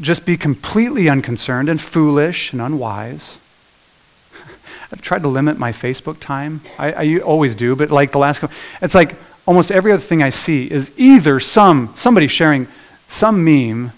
just 0.00 0.24
be 0.24 0.36
completely 0.36 1.08
unconcerned 1.08 1.68
and 1.68 1.80
foolish 1.80 2.52
and 2.52 2.62
unwise. 2.62 3.38
I've 4.92 5.02
tried 5.02 5.22
to 5.22 5.28
limit 5.28 5.58
my 5.58 5.70
Facebook 5.70 6.18
time. 6.18 6.62
I, 6.78 6.92
I, 6.92 7.18
always 7.18 7.54
do, 7.54 7.76
but 7.76 7.90
like 7.90 8.12
the 8.12 8.18
last, 8.18 8.42
it's 8.80 8.94
like 8.94 9.14
almost 9.46 9.70
every 9.70 9.92
other 9.92 10.02
thing 10.02 10.22
I 10.22 10.30
see 10.30 10.70
is 10.70 10.90
either 10.96 11.40
some 11.40 11.92
somebody 11.94 12.28
sharing 12.28 12.68
some 13.06 13.44
meme, 13.44 13.92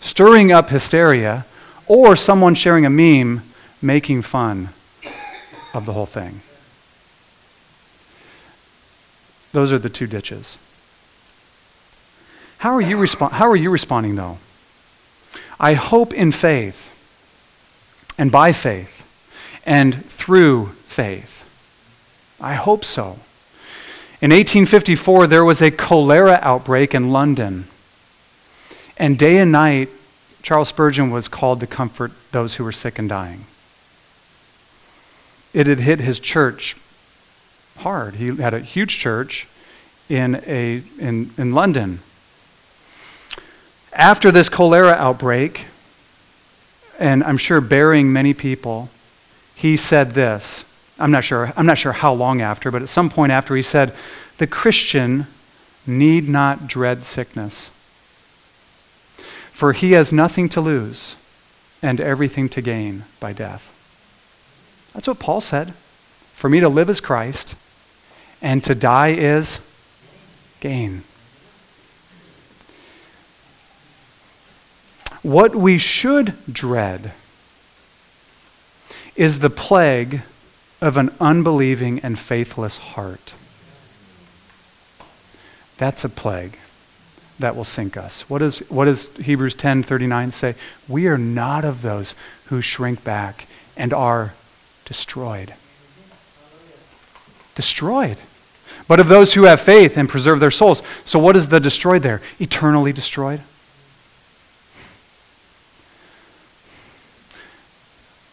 stirring 0.00 0.52
up 0.52 0.70
hysteria, 0.70 1.44
or 1.86 2.16
someone 2.16 2.54
sharing 2.54 2.86
a 2.86 2.90
meme 2.90 3.42
making 3.80 4.22
fun 4.22 4.70
of 5.74 5.86
the 5.86 5.92
whole 5.92 6.06
thing. 6.06 6.40
Those 9.52 9.72
are 9.72 9.78
the 9.78 9.90
two 9.90 10.06
ditches. 10.06 10.56
How 12.58 12.74
are 12.74 12.80
you, 12.80 12.96
respo- 12.96 13.32
how 13.32 13.50
are 13.50 13.56
you 13.56 13.70
responding, 13.70 14.14
though? 14.14 14.38
I 15.58 15.74
hope 15.74 16.14
in 16.14 16.32
faith, 16.32 16.90
and 18.16 18.30
by 18.30 18.52
faith, 18.52 19.06
and 19.66 20.04
through 20.06 20.68
faith. 20.86 21.44
I 22.40 22.54
hope 22.54 22.84
so. 22.84 23.18
In 24.20 24.30
1854, 24.30 25.26
there 25.26 25.44
was 25.44 25.60
a 25.60 25.70
cholera 25.70 26.38
outbreak 26.42 26.94
in 26.94 27.10
London. 27.10 27.66
And 29.02 29.18
day 29.18 29.38
and 29.38 29.50
night, 29.50 29.88
Charles 30.42 30.68
Spurgeon 30.68 31.10
was 31.10 31.26
called 31.26 31.58
to 31.58 31.66
comfort 31.66 32.12
those 32.30 32.54
who 32.54 32.62
were 32.62 32.70
sick 32.70 33.00
and 33.00 33.08
dying. 33.08 33.46
It 35.52 35.66
had 35.66 35.80
hit 35.80 35.98
his 35.98 36.20
church 36.20 36.76
hard. 37.78 38.14
He 38.14 38.36
had 38.36 38.54
a 38.54 38.60
huge 38.60 38.98
church 38.98 39.48
in, 40.08 40.40
a, 40.46 40.84
in, 41.00 41.32
in 41.36 41.52
London. 41.52 41.98
After 43.92 44.30
this 44.30 44.48
cholera 44.48 44.92
outbreak, 44.92 45.66
and 46.96 47.24
I'm 47.24 47.38
sure 47.38 47.60
burying 47.60 48.12
many 48.12 48.32
people, 48.34 48.88
he 49.56 49.76
said 49.76 50.12
this. 50.12 50.64
I'm 51.00 51.10
not 51.10 51.24
sure, 51.24 51.52
I'm 51.56 51.66
not 51.66 51.78
sure 51.78 51.90
how 51.90 52.12
long 52.12 52.40
after, 52.40 52.70
but 52.70 52.82
at 52.82 52.88
some 52.88 53.10
point 53.10 53.32
after, 53.32 53.56
he 53.56 53.62
said, 53.62 53.96
The 54.38 54.46
Christian 54.46 55.26
need 55.88 56.28
not 56.28 56.68
dread 56.68 57.04
sickness, 57.04 57.72
for 59.62 59.72
he 59.72 59.92
has 59.92 60.12
nothing 60.12 60.48
to 60.48 60.60
lose 60.60 61.14
and 61.80 62.00
everything 62.00 62.48
to 62.48 62.60
gain 62.60 63.04
by 63.20 63.32
death. 63.32 63.72
That's 64.92 65.06
what 65.06 65.20
Paul 65.20 65.40
said. 65.40 65.74
For 66.34 66.50
me 66.50 66.58
to 66.58 66.68
live 66.68 66.90
is 66.90 67.00
Christ, 67.00 67.54
and 68.42 68.64
to 68.64 68.74
die 68.74 69.12
is 69.12 69.60
gain. 70.58 71.04
What 75.22 75.54
we 75.54 75.78
should 75.78 76.34
dread 76.52 77.12
is 79.14 79.38
the 79.38 79.48
plague 79.48 80.22
of 80.80 80.96
an 80.96 81.14
unbelieving 81.20 82.00
and 82.00 82.18
faithless 82.18 82.78
heart. 82.78 83.32
That's 85.76 86.04
a 86.04 86.08
plague 86.08 86.58
that 87.42 87.54
will 87.54 87.64
sink 87.64 87.96
us. 87.96 88.22
What, 88.30 88.40
is, 88.40 88.60
what 88.70 88.86
does 88.86 89.14
Hebrews 89.16 89.54
10:39 89.54 90.32
say? 90.32 90.54
We 90.88 91.06
are 91.06 91.18
not 91.18 91.64
of 91.64 91.82
those 91.82 92.14
who 92.46 92.60
shrink 92.60 93.04
back 93.04 93.46
and 93.76 93.92
are 93.92 94.32
destroyed. 94.84 95.54
Destroyed. 97.54 98.16
But 98.88 99.00
of 99.00 99.08
those 99.08 99.34
who 99.34 99.44
have 99.44 99.60
faith 99.60 99.96
and 99.96 100.08
preserve 100.08 100.40
their 100.40 100.50
souls. 100.50 100.82
So 101.04 101.18
what 101.18 101.36
is 101.36 101.48
the 101.48 101.60
destroyed 101.60 102.02
there? 102.02 102.22
Eternally 102.40 102.92
destroyed. 102.92 103.40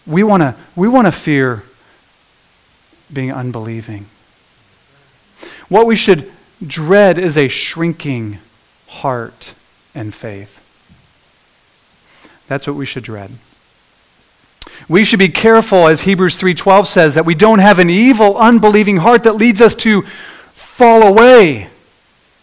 We 0.07 0.23
want 0.23 0.41
to 0.41 0.55
we 0.75 0.87
want 0.87 1.07
to 1.07 1.11
fear 1.11 1.63
being 3.11 3.31
unbelieving. 3.31 4.05
What 5.67 5.85
we 5.85 5.95
should 5.95 6.31
dread 6.65 7.17
is 7.17 7.37
a 7.37 7.47
shrinking 7.47 8.39
heart 8.89 9.53
and 9.95 10.13
faith. 10.13 10.61
That's 12.47 12.67
what 12.67 12.75
we 12.75 12.85
should 12.85 13.03
dread. 13.03 13.31
We 14.87 15.03
should 15.03 15.19
be 15.19 15.29
careful 15.29 15.87
as 15.87 16.01
Hebrews 16.01 16.35
3:12 16.35 16.87
says 16.87 17.15
that 17.15 17.25
we 17.25 17.35
don't 17.35 17.59
have 17.59 17.79
an 17.79 17.89
evil 17.89 18.37
unbelieving 18.37 18.97
heart 18.97 19.23
that 19.23 19.33
leads 19.33 19.61
us 19.61 19.75
to 19.75 20.03
fall 20.53 21.03
away 21.03 21.69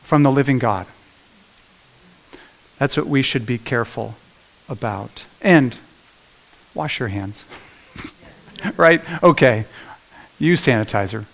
from 0.02 0.22
the 0.22 0.30
living 0.30 0.58
God. 0.58 0.86
That's 2.78 2.96
what 2.96 3.06
we 3.06 3.22
should 3.22 3.46
be 3.46 3.58
careful 3.58 4.16
about. 4.68 5.24
And 5.40 5.76
Wash 6.76 7.00
your 7.00 7.08
hands. 7.08 7.42
right? 8.76 9.00
Okay. 9.22 9.64
Use 10.38 10.64
sanitizer. 10.64 11.24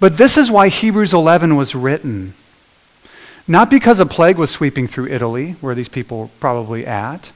But 0.00 0.16
this 0.16 0.36
is 0.36 0.50
why 0.50 0.68
Hebrews 0.68 1.12
11 1.12 1.56
was 1.56 1.74
written. 1.74 2.34
Not 3.46 3.70
because 3.70 4.00
a 4.00 4.06
plague 4.06 4.38
was 4.38 4.50
sweeping 4.50 4.86
through 4.86 5.08
Italy, 5.08 5.52
where 5.60 5.74
these 5.74 5.88
people 5.88 6.18
were 6.18 6.28
probably 6.40 6.86
at, 6.86 7.30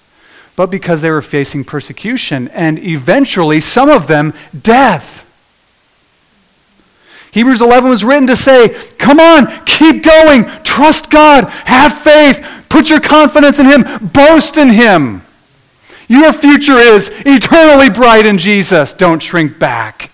but 0.56 0.70
because 0.70 1.02
they 1.02 1.10
were 1.10 1.22
facing 1.22 1.64
persecution 1.64 2.48
and 2.48 2.78
eventually, 2.78 3.60
some 3.60 3.90
of 3.90 4.06
them, 4.06 4.32
death. 4.60 5.20
Hebrews 7.32 7.60
11 7.60 7.90
was 7.90 8.04
written 8.04 8.28
to 8.28 8.36
say, 8.36 8.68
come 8.96 9.20
on, 9.20 9.48
keep 9.66 10.04
going, 10.04 10.44
trust 10.62 11.10
God, 11.10 11.48
have 11.66 11.98
faith, 11.98 12.44
Put 12.74 12.90
your 12.90 12.98
confidence 12.98 13.60
in 13.60 13.66
Him. 13.66 13.84
Boast 14.08 14.56
in 14.56 14.68
Him. 14.68 15.22
Your 16.08 16.32
future 16.32 16.76
is 16.76 17.08
eternally 17.24 17.88
bright 17.88 18.26
in 18.26 18.36
Jesus. 18.36 18.92
Don't 18.92 19.22
shrink 19.22 19.60
back. 19.60 20.10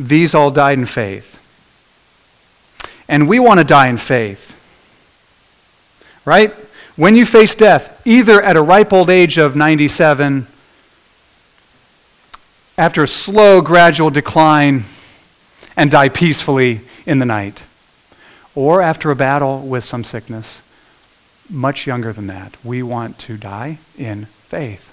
These 0.00 0.34
all 0.34 0.50
died 0.50 0.78
in 0.78 0.86
faith. 0.86 1.36
And 3.06 3.28
we 3.28 3.38
want 3.38 3.58
to 3.58 3.64
die 3.64 3.88
in 3.88 3.98
faith. 3.98 4.56
Right? 6.24 6.52
When 6.96 7.16
you 7.16 7.26
face 7.26 7.54
death, 7.54 8.00
either 8.06 8.40
at 8.40 8.56
a 8.56 8.62
ripe 8.62 8.94
old 8.94 9.10
age 9.10 9.36
of 9.36 9.54
97 9.54 10.46
after 12.78 13.02
a 13.02 13.08
slow, 13.08 13.60
gradual 13.60 14.08
decline 14.08 14.84
and 15.76 15.90
die 15.90 16.08
peacefully 16.08 16.80
in 17.04 17.18
the 17.18 17.26
night. 17.26 17.62
Or 18.54 18.80
after 18.80 19.10
a 19.10 19.16
battle 19.16 19.60
with 19.60 19.84
some 19.84 20.02
sickness, 20.02 20.62
much 21.50 21.86
younger 21.86 22.14
than 22.14 22.26
that. 22.28 22.56
We 22.64 22.82
want 22.82 23.18
to 23.20 23.36
die 23.36 23.78
in 23.98 24.26
faith. 24.46 24.86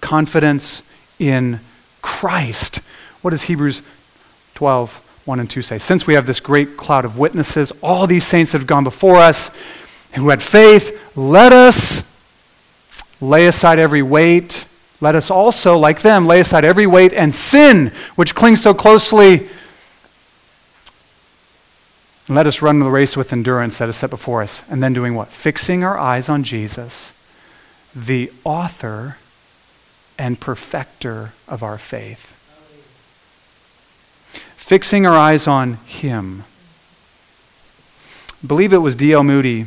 Confidence 0.00 0.82
in 1.18 1.58
Christ. 2.02 2.80
What 3.22 3.30
does 3.30 3.42
Hebrews 3.42 3.82
12, 4.54 5.22
1 5.24 5.40
and 5.40 5.50
2 5.50 5.62
say? 5.62 5.78
Since 5.78 6.06
we 6.06 6.14
have 6.14 6.26
this 6.26 6.40
great 6.40 6.76
cloud 6.76 7.04
of 7.04 7.18
witnesses, 7.18 7.72
all 7.82 8.06
these 8.06 8.26
saints 8.26 8.52
that 8.52 8.58
have 8.58 8.66
gone 8.66 8.84
before 8.84 9.16
us 9.16 9.50
who 10.12 10.28
had 10.30 10.42
faith, 10.42 11.16
let 11.16 11.52
us 11.52 12.02
lay 13.20 13.46
aside 13.46 13.78
every 13.78 14.02
weight 14.02 14.64
let 15.00 15.14
us 15.14 15.30
also, 15.30 15.78
like 15.78 16.02
them, 16.02 16.26
lay 16.26 16.40
aside 16.40 16.64
every 16.64 16.86
weight 16.86 17.12
and 17.12 17.34
sin 17.34 17.92
which 18.16 18.34
clings 18.34 18.60
so 18.60 18.74
closely. 18.74 19.48
And 22.26 22.36
let 22.36 22.46
us 22.46 22.60
run 22.60 22.80
the 22.80 22.90
race 22.90 23.16
with 23.16 23.32
endurance 23.32 23.78
that 23.78 23.88
is 23.88 23.96
set 23.96 24.10
before 24.10 24.42
us. 24.42 24.62
And 24.68 24.82
then 24.82 24.92
doing 24.92 25.14
what? 25.14 25.28
Fixing 25.28 25.84
our 25.84 25.96
eyes 25.96 26.28
on 26.28 26.42
Jesus, 26.42 27.12
the 27.94 28.32
author 28.44 29.18
and 30.18 30.40
perfecter 30.40 31.32
of 31.46 31.62
our 31.62 31.78
faith. 31.78 32.34
Fixing 34.68 35.04
our 35.04 35.16
eyes 35.16 35.46
on 35.48 35.74
Him. 35.86 36.44
I 38.42 38.46
believe 38.46 38.72
it 38.72 38.78
was 38.78 38.94
D.L. 38.94 39.24
Moody 39.24 39.66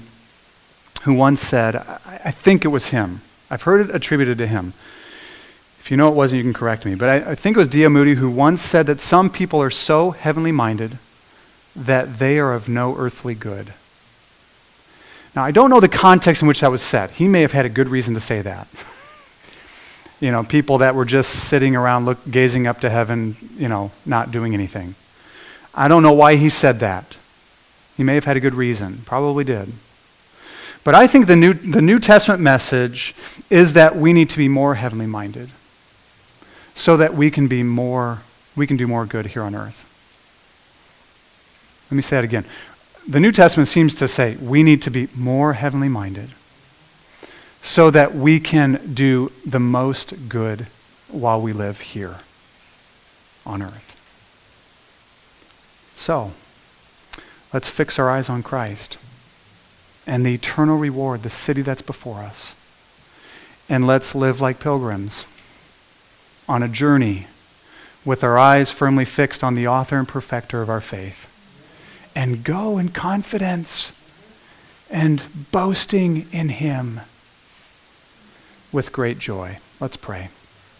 who 1.01 1.13
once 1.13 1.41
said, 1.41 1.75
I 1.75 2.31
think 2.31 2.63
it 2.63 2.69
was 2.69 2.89
him. 2.89 3.21
I've 3.49 3.63
heard 3.63 3.89
it 3.89 3.93
attributed 3.93 4.37
to 4.37 4.47
him 4.47 4.73
if 5.81 5.89
you 5.89 5.97
know 5.97 6.09
it 6.09 6.15
wasn't, 6.15 6.37
you 6.37 6.43
can 6.43 6.53
correct 6.53 6.85
me. 6.85 6.93
But 6.93 7.09
I, 7.09 7.31
I 7.31 7.35
think 7.35 7.57
it 7.57 7.59
was 7.59 7.67
D.L. 7.67 7.89
Moody 7.89 8.13
who 8.13 8.29
once 8.29 8.61
said 8.61 8.85
that 8.85 8.99
some 8.99 9.31
people 9.31 9.59
are 9.63 9.71
so 9.71 10.11
heavenly 10.11 10.51
minded 10.51 10.99
that 11.75 12.19
they 12.19 12.37
are 12.37 12.53
of 12.53 12.69
no 12.69 12.95
earthly 12.97 13.33
good. 13.33 13.73
Now, 15.35 15.43
I 15.43 15.49
don't 15.49 15.71
know 15.71 15.79
the 15.79 15.89
context 15.89 16.43
in 16.43 16.47
which 16.47 16.59
that 16.59 16.69
was 16.69 16.83
said. 16.83 17.09
He 17.09 17.27
may 17.27 17.41
have 17.41 17.53
had 17.53 17.65
a 17.65 17.69
good 17.69 17.89
reason 17.89 18.13
to 18.13 18.19
say 18.19 18.43
that. 18.43 18.67
you 20.22 20.32
know, 20.32 20.43
people 20.43 20.78
that 20.78 20.95
were 20.95 21.03
just 21.03 21.32
sitting 21.32 21.76
around 21.76 22.05
look, 22.05 22.19
gazing 22.30 22.67
up 22.67 22.80
to 22.82 22.89
heaven, 22.89 23.36
you 23.57 23.67
know, 23.67 23.91
not 24.05 24.32
doing 24.32 24.53
anything. 24.53 24.95
I 25.74 25.88
don't 25.88 26.03
know 26.03 26.13
why 26.13 26.36
he 26.36 26.47
said 26.47 26.80
that. 26.80 27.17
He 27.97 28.03
may 28.03 28.13
have 28.15 28.26
had 28.26 28.38
a 28.38 28.39
good 28.39 28.53
reason, 28.53 29.01
probably 29.03 29.43
did. 29.43 29.74
But 30.84 30.95
I 30.95 31.07
think 31.07 31.28
the 31.28 31.36
New, 31.36 31.53
the 31.53 31.82
New 31.82 31.99
Testament 31.99 32.39
message 32.39 33.15
is 33.49 33.74
that 33.74 33.95
we 33.95 34.13
need 34.13 34.30
to 34.30 34.38
be 34.38 34.47
more 34.47 34.76
heavenly 34.76 35.07
minded 35.07 35.49
so 36.76 36.97
that 36.97 37.13
we 37.13 37.30
can 37.32 37.47
be 37.47 37.63
more, 37.63 38.22
we 38.55 38.67
can 38.67 38.78
do 38.78 38.88
more 38.88 39.05
good 39.05 39.28
here 39.28 39.43
on 39.43 39.55
earth. 39.55 39.88
Let 41.89 41.95
me 41.95 42.01
say 42.01 42.19
it 42.19 42.24
again. 42.24 42.45
The 43.07 43.19
New 43.19 43.32
Testament 43.32 43.67
seems 43.67 43.95
to 43.95 44.07
say 44.07 44.36
we 44.38 44.61
need 44.61 44.82
to 44.84 44.91
be 44.91 45.09
more 45.15 45.53
heavenly 45.53 45.89
minded 45.89 46.30
so 47.62 47.91
that 47.91 48.16
we 48.16 48.39
can 48.39 48.93
do 48.93 49.32
the 49.45 49.59
most 49.59 50.30
good 50.30 50.68
while 51.09 51.41
we 51.41 51.53
live 51.53 51.80
here 51.80 52.20
on 53.45 53.62
earth. 53.62 53.97
So, 55.95 56.32
let's 57.53 57.70
fix 57.70 57.99
our 57.99 58.09
eyes 58.09 58.30
on 58.30 58.43
Christ 58.43 58.97
and 60.07 60.26
the 60.26 60.34
eternal 60.34 60.78
reward, 60.78 61.24
the 61.24 61.30
city 61.30 61.62
that's 61.62 61.82
before 61.82 62.20
us. 62.20 62.55
And 63.70 63.86
let's 63.86 64.16
live 64.16 64.41
like 64.41 64.59
pilgrims 64.59 65.26
on 66.49 66.64
a 66.64 66.68
journey 66.68 67.28
with 68.03 68.24
our 68.24 68.38
eyes 68.38 68.72
firmly 68.72 69.05
fixed 69.05 69.43
on 69.43 69.55
the 69.55 69.68
author 69.68 69.97
and 69.97 70.07
perfecter 70.07 70.62
of 70.62 70.70
our 70.70 70.82
faith. 70.82 71.28
And 72.16 72.43
go 72.43 72.78
in 72.78 72.89
confidence 72.89 73.93
and 74.89 75.24
boasting 75.51 76.28
in 76.32 76.49
him 76.49 77.01
with 78.72 78.91
great 78.91 79.19
joy. 79.19 79.57
Let's 79.80 79.97
pray. 79.97 80.30